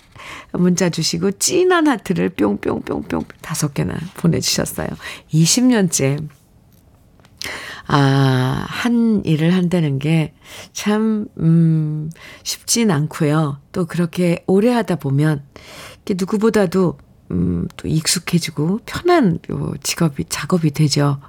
문자 0.53 0.89
주시고 0.89 1.33
찐한 1.33 1.87
하트를 1.87 2.31
뿅뿅뿅뿅 2.31 3.25
다섯 3.43 3.75
개나 3.75 3.93
보내주셨어요. 4.17 4.89
20년째 5.31 6.27
아, 7.87 8.65
한 8.67 9.23
일을 9.27 9.53
한다는 9.53 9.99
게 9.99 10.33
참, 10.73 11.27
음, 11.39 12.11
쉽진 12.43 12.91
않고요. 12.91 13.61
또 13.73 13.85
그렇게 13.85 14.43
오래 14.47 14.71
하다 14.73 14.97
보면, 14.97 15.45
누구보다도, 16.09 16.97
음, 17.31 17.69
또 17.77 17.89
익숙해지고 17.89 18.81
편한 18.87 19.39
요 19.51 19.75
직업이, 19.83 20.25
작업이 20.31 20.71
되죠. 20.71 21.21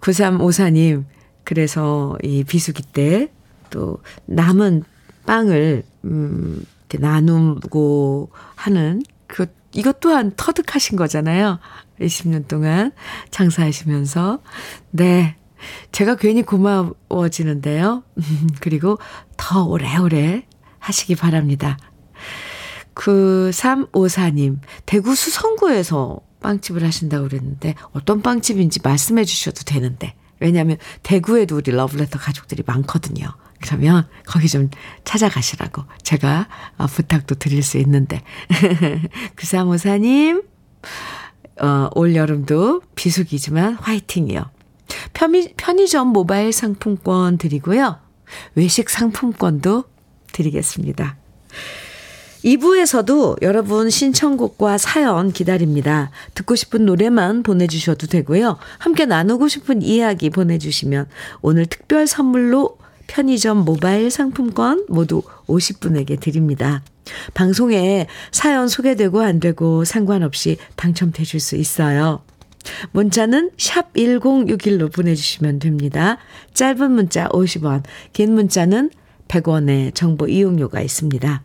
9354님, 0.00 1.04
그래서 1.44 2.16
이 2.22 2.44
비수기 2.44 2.82
때 2.82 3.30
또 3.72 3.98
남은 4.26 4.84
빵을, 5.26 5.82
음, 6.04 6.64
이렇게 6.88 6.98
나누고 6.98 8.30
하는 8.54 9.02
그, 9.26 9.46
이것 9.72 9.98
또한 9.98 10.32
터득하신 10.36 10.96
거잖아요. 10.96 11.58
20년 12.00 12.46
동안 12.46 12.92
장사하시면서. 13.30 14.40
네. 14.90 15.36
제가 15.92 16.16
괜히 16.16 16.42
고마워지는데요. 16.42 18.02
그리고 18.60 18.98
더 19.36 19.64
오래오래 19.64 20.46
하시기 20.78 21.14
바랍니다. 21.14 21.78
9354님, 22.94 24.58
대구 24.84 25.14
수성구에서 25.14 26.20
빵집을 26.42 26.84
하신다고 26.84 27.28
그랬는데, 27.28 27.74
어떤 27.92 28.20
빵집인지 28.20 28.80
말씀해 28.82 29.24
주셔도 29.24 29.62
되는데, 29.62 30.14
왜냐하면 30.42 30.76
대구에도 31.02 31.56
우리 31.56 31.70
러브레터 31.70 32.18
가족들이 32.18 32.62
많거든요. 32.66 33.34
그러면 33.60 34.08
거기 34.26 34.48
좀 34.48 34.68
찾아가시라고 35.04 35.84
제가 36.02 36.48
부탁도 36.90 37.36
드릴 37.36 37.62
수 37.62 37.78
있는데. 37.78 38.22
9354님, 39.36 40.44
어, 41.60 41.88
올 41.94 42.16
여름도 42.16 42.82
비수기지만 42.94 43.74
화이팅이요. 43.74 44.50
편의, 45.12 45.54
편의점 45.56 46.08
모바일 46.08 46.52
상품권 46.52 47.38
드리고요. 47.38 47.98
외식 48.54 48.90
상품권도 48.90 49.84
드리겠습니다. 50.32 51.16
2부에서도 52.44 53.42
여러분 53.42 53.88
신청곡과 53.88 54.78
사연 54.78 55.32
기다립니다. 55.32 56.10
듣고 56.34 56.56
싶은 56.56 56.84
노래만 56.84 57.42
보내주셔도 57.42 58.06
되고요. 58.06 58.58
함께 58.78 59.06
나누고 59.06 59.48
싶은 59.48 59.82
이야기 59.82 60.28
보내주시면 60.30 61.06
오늘 61.40 61.66
특별 61.66 62.06
선물로 62.06 62.78
편의점 63.06 63.58
모바일 63.58 64.10
상품권 64.10 64.86
모두 64.88 65.22
50분에게 65.46 66.20
드립니다. 66.20 66.82
방송에 67.34 68.06
사연 68.30 68.68
소개되고 68.68 69.20
안 69.20 69.38
되고 69.38 69.84
상관없이 69.84 70.56
당첨되실 70.76 71.40
수 71.40 71.56
있어요. 71.56 72.22
문자는 72.92 73.50
샵 73.58 73.92
1061로 73.92 74.92
보내주시면 74.92 75.58
됩니다. 75.58 76.18
짧은 76.54 76.90
문자 76.92 77.28
50원, 77.28 77.82
긴 78.12 78.34
문자는 78.34 78.90
100원의 79.28 79.94
정보 79.94 80.28
이용료가 80.28 80.80
있습니다. 80.80 81.42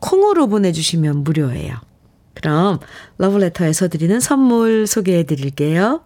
콩으로 0.00 0.48
보내주시면 0.48 1.24
무료예요. 1.24 1.74
그럼 2.34 2.78
러브레터에서 3.18 3.88
드리는 3.88 4.18
선물 4.20 4.86
소개해 4.86 5.24
드릴게요. 5.24 6.02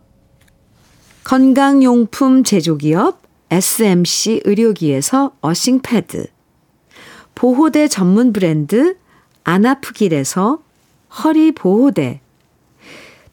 건강용품 1.24 2.44
제조기업 2.44 3.22
SMC 3.50 4.42
의료기에서 4.44 5.36
어싱패드 5.40 6.26
보호대 7.34 7.88
전문 7.88 8.32
브랜드 8.32 8.96
안아프길에서 9.44 10.60
허리보호대 11.22 12.20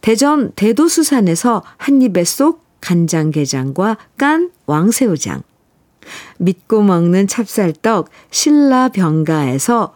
대전 0.01 0.51
대도수산에서 0.53 1.63
한입에 1.77 2.23
쏙 2.23 2.63
간장게장과 2.81 3.97
깐 4.17 4.51
왕새우장 4.65 5.43
믿고 6.39 6.81
먹는 6.81 7.27
찹쌀떡 7.27 8.09
신라명과에서 8.31 9.95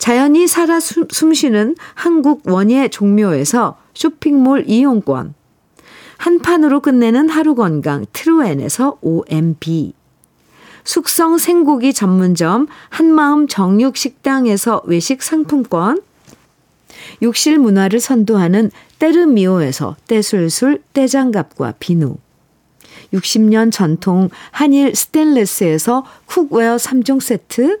자연이 0.00 0.48
살아 0.48 0.80
숨쉬는 0.80 1.76
한국 1.94 2.42
원예 2.46 2.88
종묘에서 2.88 3.76
쇼핑몰 3.92 4.64
이용권. 4.66 5.34
한판으로 6.16 6.80
끝내는 6.80 7.28
하루 7.28 7.54
건강 7.54 8.06
트루엔에서 8.12 8.96
OMB 9.02 9.92
숙성 10.84 11.36
생고기 11.36 11.92
전문점 11.92 12.66
한마음 12.88 13.46
정육식당에서 13.46 14.82
외식 14.86 15.22
상품권, 15.22 16.00
욕실 17.22 17.58
문화를 17.58 18.00
선도하는 18.00 18.70
때르미오에서 18.98 19.96
떼술술 20.08 20.82
떼장갑과 20.94 21.74
비누, 21.78 22.16
60년 23.12 23.70
전통 23.70 24.30
한일 24.50 24.94
스텐레스에서 24.94 26.06
cookware 26.26 26.76
3종 26.76 27.20
세트, 27.20 27.80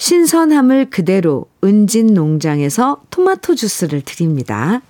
신선함을 0.00 0.88
그대로 0.88 1.44
은진 1.62 2.14
농장에서 2.14 3.02
토마토 3.10 3.54
주스를 3.54 4.00
드립니다. 4.00 4.80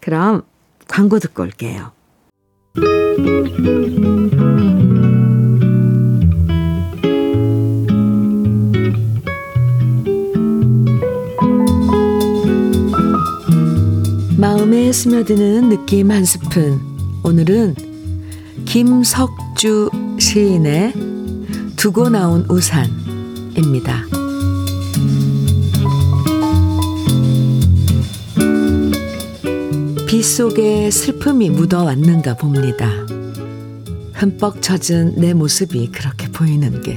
그럼 0.00 0.42
광고 0.88 1.20
듣고 1.20 1.44
올게요. 1.44 1.92
마음에 14.36 14.90
스며드는 14.90 15.68
느낌 15.68 16.10
한 16.10 16.24
스푼. 16.24 16.80
오늘은 17.22 17.76
김석주 18.64 19.90
시인의 20.18 20.94
두고 21.76 22.08
나온 22.08 22.44
우산입니다. 22.50 24.15
빗 30.06 30.22
속에 30.22 30.90
슬픔이 30.90 31.50
묻어왔는가 31.50 32.36
봅니다. 32.36 32.88
흠뻑 34.14 34.62
젖은 34.62 35.16
내 35.16 35.34
모습이 35.34 35.90
그렇게 35.90 36.30
보이는 36.30 36.80
게. 36.80 36.96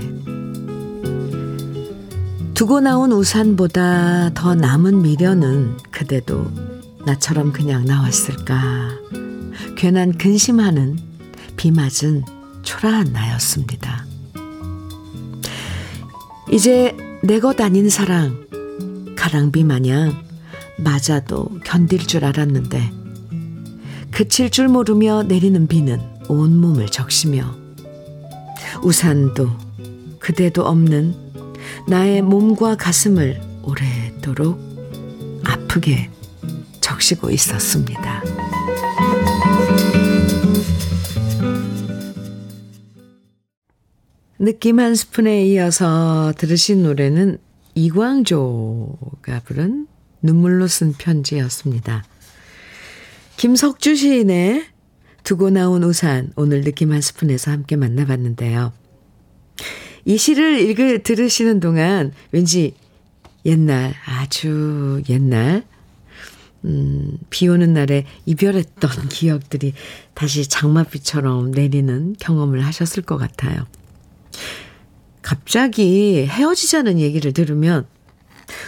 두고 2.54 2.80
나온 2.80 3.12
우산보다 3.12 4.34
더 4.34 4.56
남은 4.56 5.02
미련은 5.02 5.78
그대도 5.92 6.52
나처럼 7.06 7.52
그냥 7.52 7.86
나왔을까. 7.86 8.90
괜한 9.76 10.18
근심하는 10.18 10.98
비 11.58 11.72
맞은 11.72 12.24
초라한 12.64 13.12
나였습니다. 13.12 14.06
이제 16.52 16.96
내 17.22 17.40
것 17.40 17.60
아닌 17.60 17.90
사랑, 17.90 18.46
가랑비 19.16 19.64
마냥 19.64 20.14
맞아도 20.78 21.50
견딜 21.66 22.00
줄 22.08 22.24
알았는데, 22.26 22.92
그칠 24.12 24.50
줄 24.50 24.68
모르며 24.68 25.24
내리는 25.24 25.68
비는 25.68 26.00
온몸을 26.30 26.88
적시며, 26.88 27.56
우산도 28.84 29.50
그대도 30.20 30.64
없는 30.66 31.14
나의 31.88 32.22
몸과 32.22 32.76
가슴을 32.76 33.42
오래도록 33.64 34.60
아프게 35.44 36.10
적시고 36.80 37.30
있었습니다. 37.32 38.24
느낌 44.42 44.80
한 44.80 44.96
스푼에 44.96 45.46
이어서 45.48 46.32
들으신 46.38 46.84
노래는 46.84 47.40
이광조가 47.76 49.42
부른 49.44 49.86
눈물로 50.22 50.68
쓴 50.68 50.94
편지였습니다. 50.94 52.06
김석주 53.36 53.98
시인의 53.98 54.66
두고 55.24 55.50
나온 55.50 55.84
우산 55.84 56.32
오늘 56.38 56.62
느낌 56.62 56.94
한 56.94 57.02
스푼에서 57.02 57.52
함께 57.52 57.76
만나봤는데요. 57.76 58.72
이 60.06 60.18
시를 60.18 60.62
읽을 60.62 61.04
들으시는 61.04 61.60
동안 61.60 62.14
왠지 62.32 62.76
옛날 63.46 63.94
아주 64.06 65.04
옛날 65.10 65.66
음, 66.64 67.18
비 67.30 67.50
오는 67.50 67.74
날에 67.74 68.06
이별했던 68.26 69.10
기억들이 69.12 69.74
다시 70.14 70.48
장맛비처럼 70.48 71.52
내리는 71.52 72.16
경험을 72.18 72.66
하셨을 72.66 73.04
것 73.04 73.18
같아요. 73.18 73.66
갑자기 75.22 76.26
헤어지자는 76.28 77.00
얘기를 77.00 77.34
들으면 77.34 77.86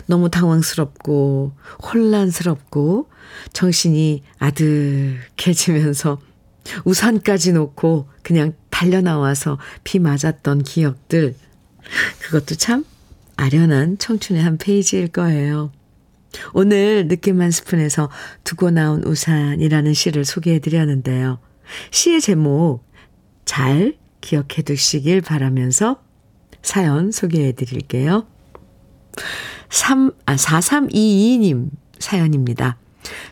너무 0.06 0.30
당황스럽고 0.30 1.54
혼란스럽고 1.84 3.10
정신이 3.54 4.24
아득해지면서 4.38 6.20
우산까지 6.86 7.54
놓고 7.54 8.10
그냥 8.22 8.54
달려나와서 8.70 9.58
비 9.84 10.00
맞았던 10.00 10.64
기억들. 10.64 11.36
그것도 12.20 12.56
참 12.56 12.86
아련한 13.38 13.98
청춘의 13.98 14.44
한 14.44 14.58
페이지일 14.58 15.08
거예요. 15.08 15.72
오늘 16.54 17.08
느낌 17.08 17.42
한 17.42 17.52
스푼에서 17.52 18.10
두고 18.44 18.72
나온 18.72 19.04
우산이라는 19.04 19.94
시를 19.94 20.24
소개해 20.26 20.60
드렸는데요. 20.60 21.40
시의 21.92 22.22
제목 22.22 22.84
잘 23.46 23.98
기억해 24.22 24.62
두시길 24.66 25.22
바라면서 25.22 26.02
사연 26.62 27.12
소개해 27.12 27.54
드릴게요. 27.54 28.26
3, 29.70 30.12
아, 30.26 30.36
4322님 30.36 31.70
사연입니다. 32.00 32.78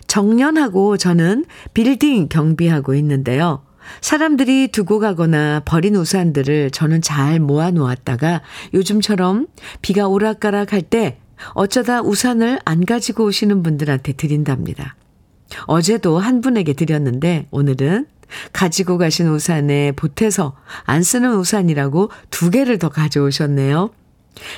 정년하고 0.08 0.98
저는 0.98 1.46
빌딩 1.74 2.28
경비하고 2.28 2.96
있는데요. 2.96 3.64
사람들이 4.02 4.68
두고 4.70 5.00
가거나 5.00 5.62
버린 5.66 5.96
우산들을 5.96 6.72
저는 6.72 7.02
잘 7.02 7.40
모아 7.40 7.72
놓았다가 7.72 8.42
요즘처럼 8.74 9.48
비가 9.82 10.08
오락가락 10.08 10.74
할 10.74 10.82
때 10.82 11.20
어쩌다 11.54 12.02
우산을 12.02 12.60
안 12.66 12.86
가지고 12.86 13.26
오시는 13.26 13.64
분들한테 13.64 14.14
드린답니다. 14.14 14.96
어제도 15.66 16.20
한 16.20 16.42
분에게 16.42 16.74
드렸는데 16.74 17.48
오늘은 17.52 18.08
가지고 18.54 18.98
가신 18.98 19.28
우산에 19.28 19.92
보태서 19.94 20.56
안 20.86 21.04
쓰는 21.04 21.36
우산이라고 21.36 22.12
두 22.30 22.50
개를 22.50 22.80
더 22.80 22.90
가져오셨네요. 22.90 23.92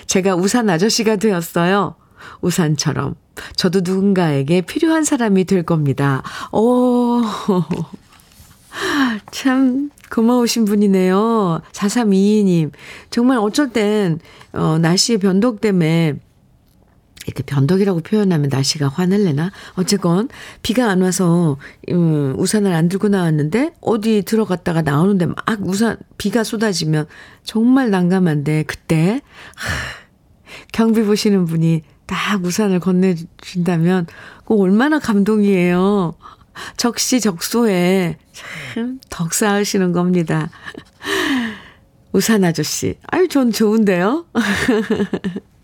제가 0.06 0.36
우산 0.36 0.70
아저씨가 0.70 1.16
되었어요. 1.18 1.96
우산처럼. 2.42 3.16
저도 3.56 3.82
누군가에게 3.84 4.62
필요한 4.62 5.04
사람이 5.04 5.46
될 5.46 5.64
겁니다. 5.64 6.22
오, 6.52 7.22
참, 9.32 9.90
고마우신 10.12 10.66
분이네요. 10.66 11.62
4322님. 11.72 12.72
정말 13.10 13.38
어쩔 13.38 13.72
땐, 13.72 14.20
어, 14.54 14.78
날씨의 14.80 15.20
변동 15.20 15.58
때문에 15.58 16.20
이렇게 17.28 17.44
변덕이라고 17.44 18.02
표현하면 18.02 18.50
날씨가 18.50 18.88
화낼 18.88 19.24
내나? 19.26 19.52
어쨌건 19.76 20.30
비가 20.62 20.90
안 20.90 21.02
와서 21.02 21.58
음, 21.90 22.36
우산을 22.38 22.74
안 22.74 22.90
들고 22.90 23.10
나왔는데 23.10 23.74
어디 23.82 24.24
들어갔다가 24.24 24.82
나오는데 24.82 25.28
막 25.28 25.38
우산 25.62 25.98
비가 26.18 26.44
쏟아지면 26.44 27.08
정말 27.44 27.90
난감한데 27.92 28.64
그때 28.64 29.22
하, 29.56 29.70
경비 30.72 31.04
보시는 31.04 31.46
분이 31.46 31.84
딱 32.06 32.44
우산을 32.44 32.80
건네준다면 32.80 34.08
그 34.46 34.56
얼마나 34.60 35.00
감동이에요. 35.00 36.16
적시적소에 36.76 38.18
참 38.74 39.00
덕사하시는 39.10 39.92
겁니다. 39.94 40.50
우산 42.12 42.44
아저씨. 42.44 42.96
아유, 43.08 43.28
전 43.30 43.52
좋은데요? 43.52 44.26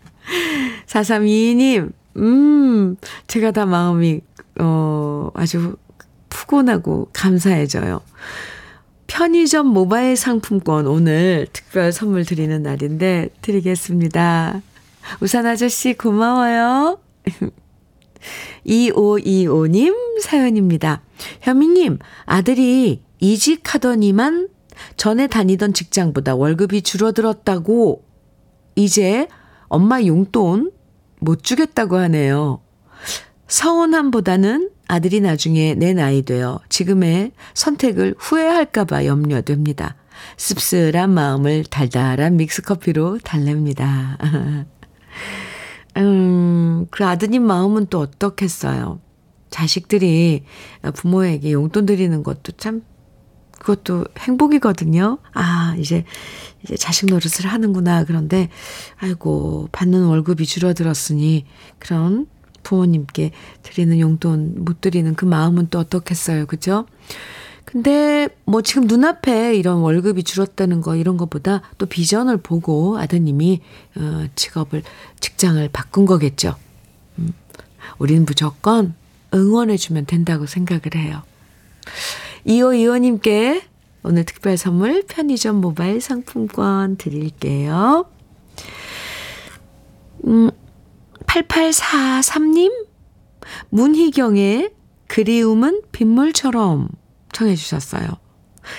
4322님, 0.86 1.92
음, 2.16 2.96
제가 3.26 3.50
다 3.52 3.66
마음이, 3.66 4.20
어, 4.60 5.30
아주 5.34 5.76
푸근하고 6.28 7.08
감사해져요. 7.12 8.00
편의점 9.06 9.66
모바일 9.66 10.16
상품권 10.16 10.86
오늘 10.86 11.46
특별 11.52 11.92
선물 11.92 12.24
드리는 12.24 12.62
날인데 12.62 13.30
드리겠습니다. 13.40 14.60
우산 15.20 15.46
아저씨 15.46 15.94
고마워요. 15.94 16.98
2525님 18.66 20.20
사연입니다. 20.20 21.02
현미님, 21.40 21.98
아들이 22.26 23.02
이직하더니만 23.20 24.48
전에 24.96 25.26
다니던 25.26 25.72
직장보다 25.72 26.34
월급이 26.34 26.82
줄어들었다고 26.82 28.04
이제 28.76 29.26
엄마 29.68 30.02
용돈 30.02 30.72
못 31.20 31.42
주겠다고 31.42 31.96
하네요. 31.96 32.60
서운함보다는 33.46 34.70
아들이 34.88 35.20
나중에 35.20 35.74
내 35.74 35.92
나이 35.92 36.22
되어 36.22 36.60
지금의 36.68 37.32
선택을 37.54 38.14
후회할까봐 38.18 39.06
염려됩니다. 39.06 39.96
씁쓸한 40.36 41.10
마음을 41.10 41.64
달달한 41.64 42.36
믹스커피로 42.36 43.18
달랩니다. 43.18 44.66
음, 45.96 46.86
그 46.90 47.04
아드님 47.04 47.42
마음은 47.42 47.86
또 47.86 48.00
어떻겠어요? 48.00 49.00
자식들이 49.50 50.44
부모에게 50.94 51.52
용돈 51.52 51.86
드리는 51.86 52.22
것도 52.22 52.52
참, 52.52 52.82
그것도 53.68 54.06
행복이거든요. 54.18 55.18
아, 55.34 55.76
이제, 55.78 56.04
이제 56.62 56.76
자식 56.76 57.06
노릇을 57.06 57.46
하는구나. 57.46 58.04
그런데, 58.04 58.48
아이고, 58.96 59.68
받는 59.72 60.04
월급이 60.04 60.46
줄어들었으니, 60.46 61.44
그런 61.78 62.26
부모님께 62.62 63.32
드리는 63.62 64.00
용돈 64.00 64.64
못 64.64 64.80
드리는 64.80 65.14
그 65.14 65.26
마음은 65.26 65.68
또 65.70 65.78
어떻겠어요. 65.78 66.46
그죠? 66.46 66.86
근데 67.66 68.28
뭐 68.46 68.62
지금 68.62 68.86
눈앞에 68.86 69.54
이런 69.54 69.78
월급이 69.80 70.22
줄었다는 70.22 70.80
거 70.80 70.96
이런 70.96 71.18
것보다 71.18 71.60
또 71.76 71.84
비전을 71.84 72.38
보고 72.38 72.98
아드님이 72.98 73.60
어, 73.96 74.26
직업을 74.34 74.82
직장을 75.20 75.68
바꾼 75.70 76.06
거겠죠. 76.06 76.56
음, 77.18 77.34
우리는 77.98 78.24
무조건 78.24 78.94
응원해주면 79.34 80.06
된다고 80.06 80.46
생각을 80.46 80.94
해요. 80.96 81.22
이호 82.48 82.72
이호님께 82.72 83.60
오늘 84.02 84.24
특별 84.24 84.56
선물 84.56 85.02
편의점 85.06 85.56
모바일 85.56 86.00
상품권 86.00 86.96
드릴게요. 86.96 88.06
음, 90.26 90.50
8843님 91.26 92.72
문희경의 93.68 94.70
그리움은 95.08 95.82
빗물처럼 95.92 96.88
청해 97.32 97.54
주셨어요. 97.54 98.06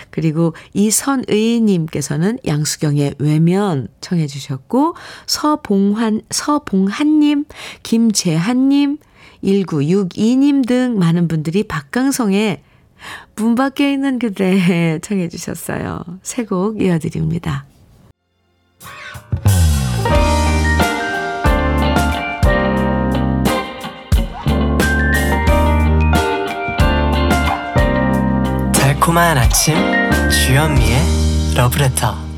그리고 0.10 0.56
이선의님께서는 0.74 2.40
양수경의 2.48 3.18
외면 3.20 3.88
청해 4.02 4.26
주셨고 4.26 4.96
서봉환 5.28 6.24
서봉한님, 6.32 7.46
김재한님, 7.84 8.98
1962님 9.44 10.68
등 10.68 10.98
많은 10.98 11.28
분들이 11.28 11.62
박강성의 11.62 12.64
문 13.36 13.56
밖에 13.56 13.92
있는 13.94 14.20
그대 14.20 15.00
청해 15.02 15.30
주셨어요. 15.30 16.04
새 16.24 16.44
곡 16.46 16.82
이어드립니다. 16.82 17.66
달콤한 28.74 29.38
아침 29.38 29.76
주현미의 30.30 31.00
러브레터 31.56 32.29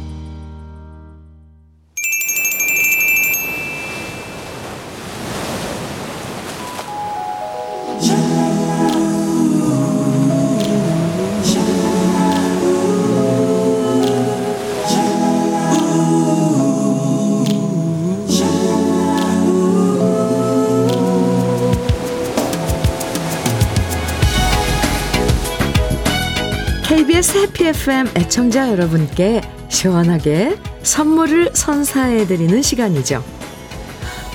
KBS 27.22 27.38
해피 27.38 27.66
FM 27.68 28.08
애청자 28.16 28.72
여러분께 28.72 29.42
시원하게 29.70 30.58
선물을 30.82 31.52
선사해드리는 31.54 32.62
시간이죠. 32.64 33.24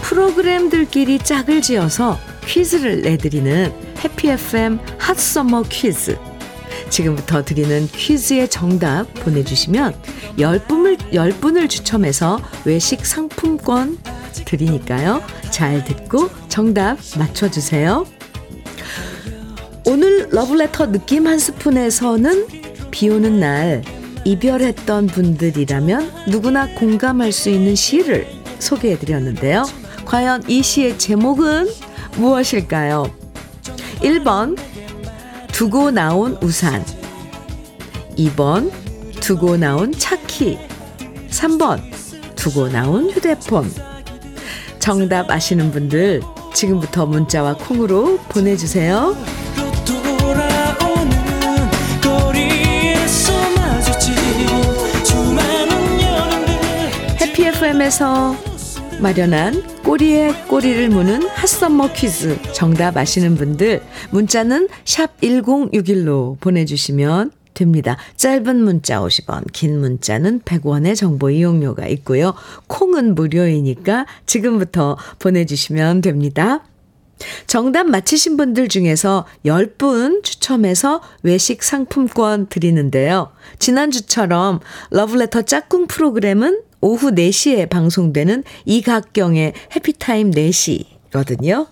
프로그램들끼리 0.03 1.19
짝을 1.19 1.63
지어서 1.63 2.17
퀴즈를 2.47 3.03
내드리는 3.03 3.73
해피 4.05 4.29
FM 4.29 4.79
핫서머 4.99 5.65
퀴즈. 5.65 6.17
지금부터 6.89 7.45
드리는 7.45 7.89
퀴즈의 7.89 8.49
정답 8.49 9.13
보내주시면 9.15 9.95
10분을, 10.39 11.13
10분을 11.13 11.69
추첨해서 11.69 12.41
외식 12.65 13.05
상품권 13.05 13.99
드리니까요. 14.45 15.23
잘 15.51 15.85
듣고 15.85 16.31
정답 16.49 16.99
맞춰주세요. 17.19 18.07
오늘 19.87 20.29
러브레터 20.31 20.93
느낌 20.93 21.27
한 21.27 21.39
스푼에서는 21.39 22.66
비 22.97 23.11
오는 23.11 23.39
날 23.39 23.83
이별했던 24.25 25.09
분들이라면 25.09 26.29
누구나 26.31 26.67
공감할 26.77 27.31
수 27.31 27.51
있는 27.51 27.75
시를 27.75 28.27
소개해 28.59 28.99
드렸는데요. 28.99 29.65
과연 30.07 30.45
이 30.49 30.63
시의 30.63 30.99
제목은 30.99 31.69
무엇일까요? 32.17 33.15
1번 34.01 34.57
두고 35.49 35.91
나온 35.91 36.39
우산 36.41 36.83
2번 38.17 38.73
두고 39.21 39.59
나온 39.59 39.93
차키 39.93 40.57
3번 41.29 41.83
두고 42.35 42.71
나온 42.71 43.11
휴대폰 43.11 43.71
정답 44.79 45.31
아시는 45.31 45.71
분들 45.71 46.23
지금부터 46.55 47.05
문자와 47.05 47.59
콩으로 47.59 48.17
보내주세요. 48.31 49.36
FM에서 57.77 58.35
마련한 59.03 59.83
꼬리에 59.83 60.33
꼬리를 60.49 60.89
무는 60.89 61.23
핫썸머 61.29 61.93
퀴즈 61.93 62.39
정답 62.55 62.97
아시는 62.97 63.37
분들 63.37 63.83
문자는 64.11 64.69
샵 64.87 65.21
1061로 65.21 66.41
보내주시면 66.41 67.33
됩니다. 67.53 67.99
짧은 68.17 68.57
문자 68.63 69.01
50원, 69.01 69.53
긴 69.53 69.79
문자는 69.79 70.41
100원의 70.41 70.97
정보 70.97 71.29
이용료가 71.29 71.87
있고요. 71.89 72.35
콩은 72.67 73.15
무료이니까 73.15 74.07
지금부터 74.25 74.97
보내주시면 75.19 76.01
됩니다. 76.01 76.65
정답 77.47 77.89
맞히신 77.89 78.37
분들 78.37 78.69
중에서 78.69 79.27
10분 79.45 80.23
추첨해서 80.23 81.03
외식 81.23 81.63
상품권 81.63 82.47
드리는데요. 82.49 83.33
지난주처럼 83.59 84.61
러브레터 84.91 85.43
짝꿍 85.43 85.87
프로그램은 85.87 86.63
오후 86.81 87.11
4시에 87.11 87.69
방송되는 87.69 88.45
이각경의 88.65 89.53
해피타임 89.75 90.31
4시거든요. 90.31 91.69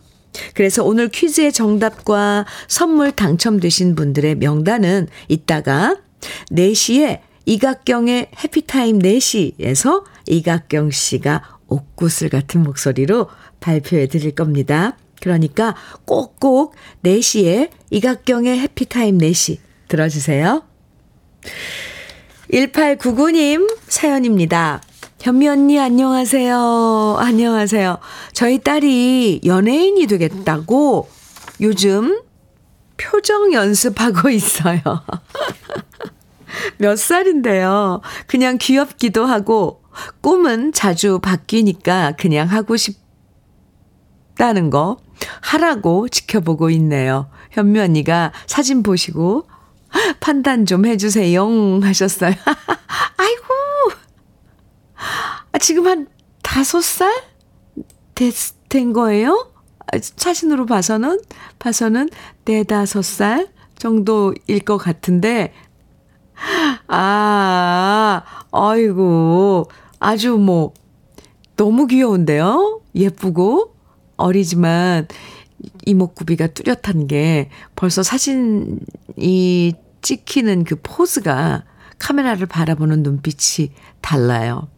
그래서 0.54 0.84
오늘 0.84 1.08
퀴즈의 1.08 1.52
정답과 1.52 2.46
선물 2.66 3.12
당첨되신 3.12 3.94
분들의 3.94 4.36
명단은 4.36 5.08
이따가 5.28 5.96
4시에 6.50 7.20
이각경의 7.46 8.30
해피타임 8.42 8.98
4시에서 8.98 10.04
이각경 10.26 10.90
씨가 10.90 11.58
옥구슬 11.68 12.28
같은 12.30 12.62
목소리로 12.62 13.28
발표해 13.60 14.06
드릴 14.08 14.32
겁니다. 14.34 14.96
그러니까 15.20 15.74
꼭꼭 16.04 16.74
4시에 17.04 17.70
이각경의 17.90 18.58
해피타임 18.58 19.18
4시 19.18 19.58
들어주세요. 19.88 20.62
1899님 22.50 23.78
사연입니다. 23.88 24.82
현미 25.24 25.48
언니 25.48 25.80
안녕하세요. 25.80 27.16
안녕하세요. 27.18 27.96
저희 28.34 28.58
딸이 28.58 29.40
연예인이 29.46 30.06
되겠다고 30.06 31.08
요즘 31.62 32.20
표정 32.98 33.54
연습하고 33.54 34.28
있어요. 34.28 34.80
몇 36.76 36.98
살인데요. 36.98 38.02
그냥 38.26 38.58
귀엽기도 38.60 39.24
하고 39.24 39.82
꿈은 40.20 40.74
자주 40.74 41.18
바뀌니까 41.20 42.16
그냥 42.18 42.46
하고 42.46 42.76
싶다는 44.36 44.68
거 44.68 44.98
하라고 45.40 46.06
지켜보고 46.10 46.68
있네요. 46.68 47.30
현미 47.52 47.80
언니가 47.80 48.30
사진 48.46 48.82
보시고 48.82 49.48
판단 50.20 50.66
좀 50.66 50.84
해주세요 50.84 51.80
하셨어요. 51.82 52.34
아이고 53.16 53.54
아, 55.52 55.58
지금 55.58 55.86
한 55.86 56.08
다섯 56.42 56.80
살? 56.80 57.10
됐, 58.14 58.34
된 58.68 58.92
거예요? 58.92 59.50
아, 59.80 59.98
사진으로 60.00 60.66
봐서는, 60.66 61.20
봐서는 61.58 62.08
네다섯 62.44 63.04
살 63.04 63.48
정도일 63.78 64.60
것 64.64 64.76
같은데, 64.76 65.52
아, 66.88 68.22
아이고, 68.52 69.68
아주 69.98 70.36
뭐, 70.36 70.72
너무 71.56 71.86
귀여운데요? 71.86 72.80
예쁘고, 72.94 73.74
어리지만, 74.16 75.08
이목구비가 75.86 76.48
뚜렷한 76.48 77.06
게, 77.06 77.50
벌써 77.74 78.02
사진이 78.02 79.74
찍히는 80.02 80.64
그 80.64 80.76
포즈가 80.82 81.64
카메라를 81.98 82.46
바라보는 82.46 83.02
눈빛이 83.02 83.72
달라요. 84.00 84.68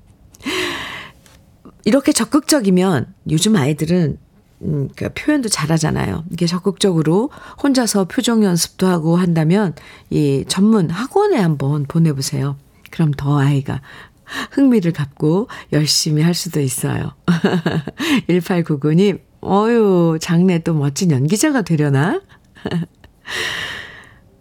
이렇게 1.87 2.11
적극적이면 2.11 3.15
요즘 3.31 3.55
아이들은 3.55 4.19
음, 4.63 4.89
그 4.97 5.09
표현도 5.15 5.49
잘하잖아요. 5.49 6.25
이게 6.33 6.47
적극적으로 6.47 7.31
혼자서 7.63 8.07
표정 8.07 8.43
연습도 8.43 8.89
하고 8.89 9.15
한다면 9.17 9.73
이 10.11 10.45
전문 10.49 10.91
학원에 10.91 11.37
한번 11.37 11.85
보내보세요. 11.85 12.57
그럼 12.91 13.13
더 13.17 13.39
아이가 13.39 13.83
흥미를 14.51 14.93
갖고 14.93 15.47
열심히 15.73 16.23
할 16.23 16.35
수도 16.35 16.61
있어요. 16.61 17.13
1899님, 18.29 19.21
어유 19.45 20.19
장래 20.21 20.59
또 20.59 20.75
멋진 20.75 21.13
연기자가 21.13 21.63
되려나? 21.63 22.21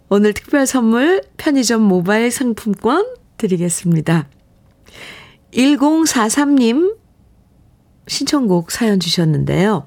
오늘 0.08 0.32
특별 0.32 0.66
선물 0.66 1.22
편의점 1.36 1.80
모바일 1.80 2.32
상품권 2.32 3.06
드리겠습니다. 3.36 4.26
1043님 5.52 7.05
신청곡 8.06 8.70
사연 8.70 9.00
주셨는데요. 9.00 9.86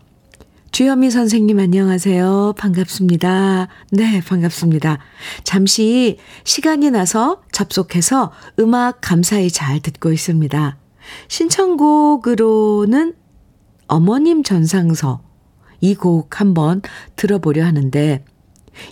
주현미 0.71 1.09
선생님 1.09 1.57
안녕하세요. 1.59 2.53
반갑습니다. 2.57 3.67
네, 3.91 4.21
반갑습니다. 4.21 4.99
잠시 5.43 6.17
시간이 6.43 6.91
나서 6.91 7.41
접속해서 7.51 8.31
음악 8.59 8.99
감사히 9.01 9.49
잘 9.49 9.79
듣고 9.79 10.11
있습니다. 10.11 10.77
신청곡으로는 11.27 13.15
어머님 13.87 14.43
전상서 14.43 15.21
이 15.81 15.95
곡 15.95 16.39
한번 16.41 16.81
들어보려 17.15 17.65
하는데 17.65 18.23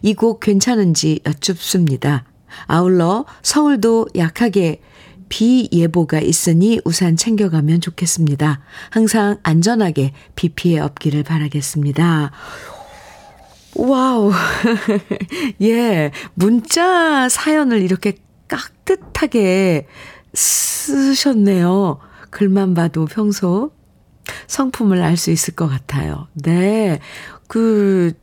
이 0.01 0.13
곡 0.15 0.39
괜찮은지 0.39 1.19
여쭙습니다. 1.25 2.25
아울러 2.65 3.25
서울도 3.43 4.07
약하게 4.15 4.81
비 5.29 5.69
예보가 5.71 6.19
있으니 6.19 6.79
우산 6.85 7.15
챙겨가면 7.15 7.81
좋겠습니다. 7.81 8.61
항상 8.89 9.37
안전하게 9.43 10.13
비 10.35 10.49
피해 10.49 10.79
없기를 10.79 11.23
바라겠습니다. 11.23 12.31
Wow. 13.75 14.31
예. 15.61 16.11
문자 16.33 17.29
사연을 17.29 17.81
이렇게 17.81 18.17
깍듯하게 18.47 19.87
쓰셨네요. 20.33 21.99
글만 22.29 22.73
봐도 22.73 23.05
평소 23.05 23.71
성품을 24.47 25.01
알 25.01 25.17
수 25.17 25.31
있을 25.31 25.55
것 25.55 25.67
같아요. 25.67 26.27
네. 26.33 26.99
그, 27.47 28.13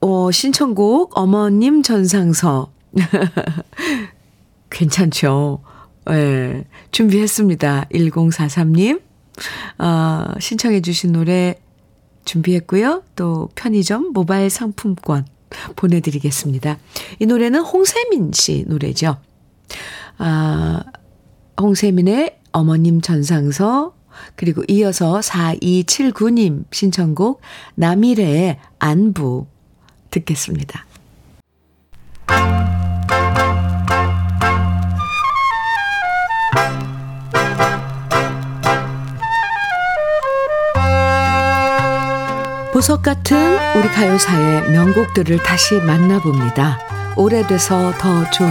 어, 0.00 0.30
신청곡 0.30 1.16
어머님 1.18 1.82
전상서. 1.82 2.72
괜찮죠? 4.76 5.62
예. 6.10 6.12
네, 6.12 6.64
준비했습니다. 6.90 7.86
1043님. 7.92 9.00
어, 9.78 10.26
신청해 10.38 10.82
주신 10.82 11.12
노래 11.12 11.54
준비했고요. 12.26 13.02
또 13.16 13.48
편의점 13.54 14.12
모바일 14.12 14.50
상품권 14.50 15.26
보내드리겠습니다. 15.76 16.78
이 17.20 17.26
노래는 17.26 17.60
홍세민 17.60 18.32
씨 18.34 18.64
노래죠. 18.66 19.16
아, 20.18 20.82
홍세민의 21.58 22.38
어머님 22.52 23.00
전상서 23.00 23.94
그리고 24.34 24.62
이어서 24.68 25.20
4279님 25.20 26.64
신청곡 26.70 27.40
남일의 27.76 28.58
안부 28.78 29.46
듣겠습니다. 30.10 30.86
보석 42.76 43.00
같은 43.00 43.38
우리 43.74 43.88
가요사의 43.88 44.70
명곡들을 44.70 45.42
다시 45.42 45.76
만나봅니다. 45.76 46.78
오래돼서 47.16 47.90
더 47.96 48.30
좋은 48.30 48.50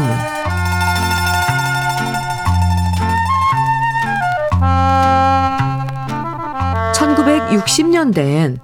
1960년대엔 6.96 8.60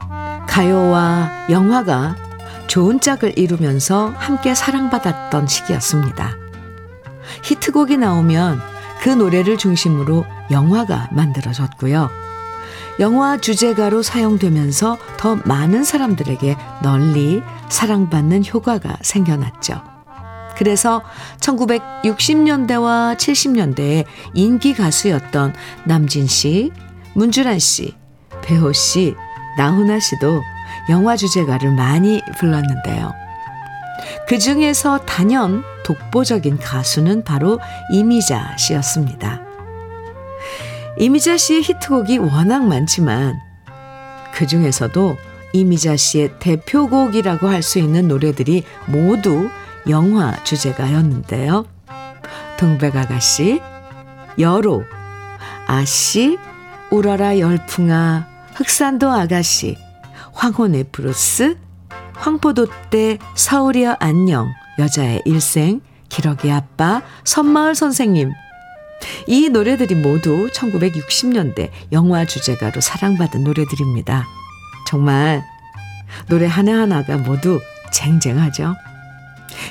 가요와 0.48 1.30
영화가 1.52 2.16
좋은 2.66 3.00
짝을 3.00 3.38
이루면서 3.38 4.16
함께 4.18 4.56
사랑받았던 4.56 5.46
시기였습니다. 5.46 6.38
히트곡이 7.44 7.98
나오면 7.98 8.60
그 9.04 9.10
노래를 9.10 9.60
중심으로 9.60 10.26
영화가 10.50 11.10
만들어졌고요. 11.12 12.31
영화 13.02 13.38
주제가로 13.38 14.04
사용되면서 14.04 14.98
더 15.18 15.36
많은 15.44 15.84
사람들에게 15.84 16.56
널리 16.84 17.42
사랑받는 17.68 18.46
효과가 18.46 18.98
생겨났죠. 19.02 19.82
그래서 20.56 21.02
1960년대와 21.40 23.18
70년대에 23.18 24.06
인기 24.36 24.76
가수였던 24.76 25.56
남진 25.86 26.28
씨, 26.28 26.72
문주란 27.16 27.58
씨, 27.58 27.96
배호 28.44 28.72
씨, 28.72 29.16
나훈아 29.58 30.00
씨도 30.00 30.40
영화 30.92 31.18
주제가를 31.18 31.72
많이 31.72 32.22
불렀는데요. 32.38 33.14
그 34.28 34.38
중에서 34.38 35.00
단연 35.00 35.64
독보적인 35.84 36.60
가수는 36.60 37.24
바로 37.24 37.60
이미자 37.92 38.58
씨였습니다. 38.58 39.51
이미자 41.02 41.36
씨의 41.36 41.64
히트곡이 41.64 42.20
워낙 42.20 42.64
많지만 42.64 43.40
그 44.36 44.46
중에서도 44.46 45.18
이미자 45.52 45.96
씨의 45.96 46.38
대표곡이라고 46.38 47.48
할 47.48 47.64
수 47.64 47.80
있는 47.80 48.08
노래들이 48.08 48.64
모두 48.86 49.50
영화 49.90 50.36
주제가였는데요. 50.44 51.66
동백아가씨, 52.60 53.60
여로, 54.38 54.84
아씨, 55.66 56.38
울어라 56.92 57.40
열풍아, 57.40 58.28
흑산도 58.54 59.10
아가씨, 59.10 59.78
황혼의 60.34 60.86
블루스, 60.92 61.58
황포돛대 62.14 63.18
서울이여 63.34 63.96
안녕, 64.00 64.52
여자의 64.78 65.24
일생, 65.26 65.82
기러기 66.10 66.52
아빠, 66.52 67.02
섬마을 67.24 67.74
선생님, 67.74 68.32
이 69.28 69.50
노래들이 69.50 69.96
모두 69.96 70.50
1960년대 70.54 71.70
영화 71.92 72.26
주제가로 72.26 72.82
사랑받은 72.82 73.44
노래들입니다. 73.44 74.28
정말 74.88 75.44
노래 76.28 76.46
하나하나가 76.46 77.18
모두 77.18 77.60
쟁쟁하죠. 77.92 78.76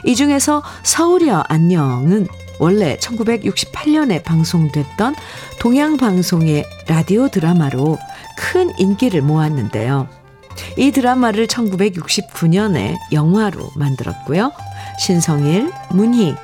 이 0.04 0.14
중에서 0.14 0.62
서울이여 0.82 1.44
안녕은 1.48 2.26
원래 2.58 2.96
1968년에 2.98 4.22
방송됐던 4.22 5.14
동양방송의 5.60 6.64
라디오 6.86 7.28
드라마로 7.28 7.98
큰 8.36 8.70
인기를 8.78 9.22
모았는데요. 9.22 10.08
이 10.76 10.90
드라마를 10.90 11.46
1969년에 11.46 12.96
영화로 13.12 13.70
만들었고요. 13.76 14.52
신성일, 14.98 15.72
문희, 15.90 16.34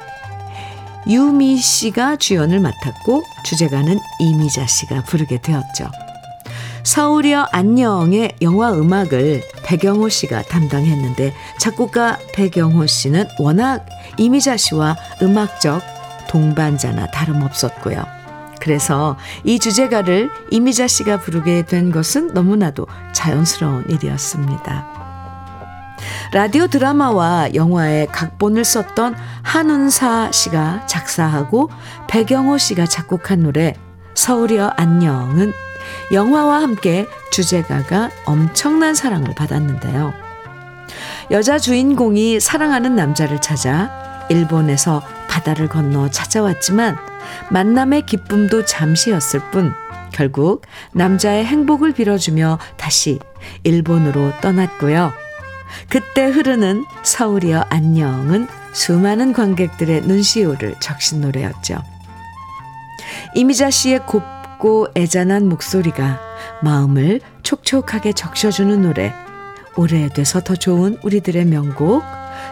유미 1.09 1.59
씨가 1.59 2.17
주연을 2.17 2.61
맡았고 2.61 3.23
주제가는 3.45 3.99
이미자 4.19 4.67
씨가 4.67 5.05
부르게 5.05 5.39
되었죠. 5.41 5.91
서울이여 6.83 7.49
안녕의 7.51 8.37
영화 8.43 8.73
음악을 8.73 9.43
배경호 9.65 10.09
씨가 10.09 10.43
담당했는데 10.43 11.33
작곡가 11.59 12.19
배경호 12.33 12.87
씨는 12.87 13.27
워낙 13.39 13.87
이미자 14.19 14.57
씨와 14.57 14.97
음악적 15.23 15.83
동반자나 16.29 17.09
다름없었고요. 17.11 18.05
그래서 18.61 19.17
이 19.45 19.59
주제가를 19.59 20.31
이미자 20.51 20.89
씨가 20.89 21.21
부르게 21.21 21.63
된 21.63 21.93
것은 21.93 22.35
너무나도 22.35 22.87
자연스러운 23.13 23.85
일이었습니다. 23.89 25.06
라디오 26.33 26.67
드라마와 26.67 27.55
영화의 27.55 28.09
각본을 28.09 28.65
썼던 28.65 29.15
한운사 29.43 30.33
씨가 30.33 30.87
작사하고 30.87 31.71
배경호 32.09 32.59
씨가 32.59 32.87
작곡한 32.87 33.45
노래 33.45 33.75
서울이여 34.15 34.73
안녕은 34.77 35.53
영화와 36.13 36.63
함께 36.63 37.07
주제가가 37.31 38.11
엄청난 38.25 38.95
사랑을 38.95 39.35
받았는데요. 39.35 40.13
여자 41.31 41.59
주인공이 41.59 42.41
사랑하는 42.41 42.97
남자를 42.97 43.41
찾아 43.41 44.27
일본에서 44.29 45.03
바다를 45.29 45.69
건너 45.69 46.11
찾아왔지만 46.11 46.97
만남의 47.51 48.07
기쁨도 48.07 48.65
잠시였을 48.65 49.41
뿐 49.53 49.73
결국 50.13 50.63
남자의 50.93 51.45
행복을 51.45 51.93
빌어주며 51.93 52.59
다시 52.77 53.21
일본으로 53.63 54.33
떠났고요. 54.41 55.26
그때 55.89 56.27
흐르는 56.27 56.85
서울이여 57.03 57.67
안녕은 57.71 58.49
수많은 58.73 59.33
관객들의 59.33 60.03
눈시울을 60.03 60.77
적신 60.81 61.21
노래였죠. 61.21 61.83
이미자 63.35 63.71
씨의 63.71 64.07
곱고 64.07 64.89
애잔한 64.97 65.49
목소리가 65.49 66.21
마음을 66.63 67.21
촉촉하게 67.43 68.13
적셔주는 68.13 68.83
노래. 68.83 69.13
오래돼서 69.77 70.41
더 70.41 70.57
좋은 70.57 70.99
우리들의 71.03 71.45
명곡 71.45 72.03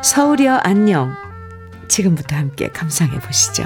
서울이여 0.03 0.61
안녕. 0.63 1.15
지금부터 1.89 2.37
함께 2.37 2.69
감상해 2.69 3.19
보시죠. 3.19 3.65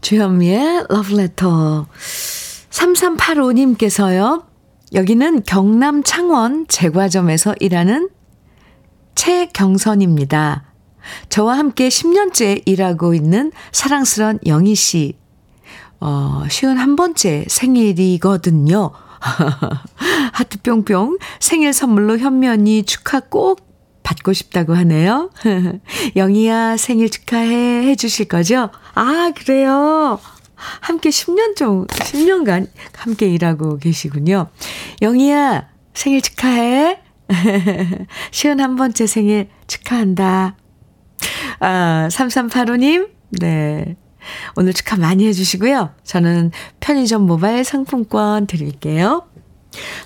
주현미의 0.00 0.86
러브레터 0.90 1.86
3385님께서요. 2.74 4.44
여기는 4.92 5.44
경남 5.44 6.02
창원 6.02 6.66
제과점에서 6.68 7.54
일하는 7.60 8.08
최경선입니다. 9.14 10.64
저와 11.28 11.58
함께 11.58 11.88
10년째 11.88 12.62
일하고 12.66 13.14
있는 13.14 13.52
사랑스런 13.72 14.40
영희 14.46 14.74
씨. 14.74 15.16
어, 16.00 16.44
쉬운 16.50 16.76
한 16.78 16.96
번째 16.96 17.44
생일이거든요. 17.48 18.90
하트 20.32 20.60
뿅뿅 20.60 21.18
생일 21.40 21.72
선물로 21.72 22.18
현면이 22.18 22.82
축하 22.84 23.20
꼭 23.20 23.60
받고 24.02 24.32
싶다고 24.32 24.74
하네요. 24.74 25.30
영희야 26.16 26.76
생일 26.76 27.08
축하해 27.08 27.86
해 27.86 27.96
주실 27.96 28.26
거죠? 28.26 28.70
아, 28.94 29.32
그래요. 29.34 30.18
함께 30.80 31.10
10년 31.10 31.56
좀, 31.56 31.86
10년간 31.86 32.68
함께 32.96 33.26
일하고 33.26 33.78
계시군요. 33.78 34.48
영희야, 35.02 35.68
생일 35.94 36.20
축하해. 36.22 37.00
시은 38.30 38.60
한 38.60 38.76
번째 38.76 39.06
생일 39.06 39.48
축하한다. 39.66 40.56
아, 41.60 42.08
3385님, 42.10 43.08
네. 43.40 43.96
오늘 44.56 44.72
축하 44.72 44.96
많이 44.96 45.26
해주시고요. 45.26 45.94
저는 46.02 46.50
편의점 46.80 47.26
모바일 47.26 47.64
상품권 47.64 48.46
드릴게요. 48.46 49.26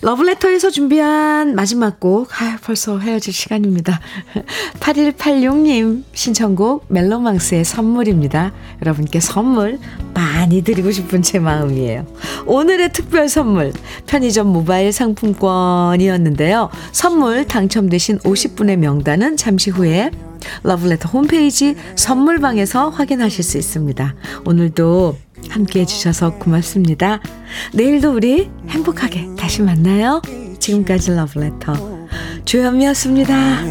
러브레터에서 0.02 0.70
준비한 0.70 1.54
마지막 1.54 2.00
곡, 2.00 2.28
아, 2.40 2.58
벌써 2.62 2.98
헤어질 2.98 3.32
시간입니다. 3.32 4.00
8186님 4.80 6.04
신청곡 6.12 6.86
멜로망스의 6.88 7.64
선물입니다. 7.64 8.52
여러분께 8.82 9.20
선물 9.20 9.78
많이 10.14 10.62
드리고 10.62 10.90
싶은 10.90 11.22
제 11.22 11.38
마음이에요. 11.38 12.06
오늘의 12.46 12.92
특별 12.92 13.28
선물, 13.28 13.72
편의점 14.06 14.46
모바일 14.48 14.92
상품권이었는데요. 14.92 16.70
선물 16.92 17.46
당첨되신 17.46 18.18
50분의 18.18 18.76
명단은 18.76 19.36
잠시 19.36 19.70
후에 19.70 20.10
러브레터 20.62 21.08
홈페이지 21.08 21.76
선물방에서 21.96 22.90
확인하실 22.90 23.44
수 23.44 23.58
있습니다. 23.58 24.14
오늘도 24.44 25.16
함께 25.48 25.80
해주셔서 25.80 26.34
고맙습니다. 26.38 27.20
내일도 27.72 28.12
우리 28.12 28.50
행복하게 28.68 29.28
다시 29.36 29.62
만나요. 29.62 30.20
지금까지 30.58 31.12
러브레터 31.12 31.98
주현미였습니다. 32.44 33.62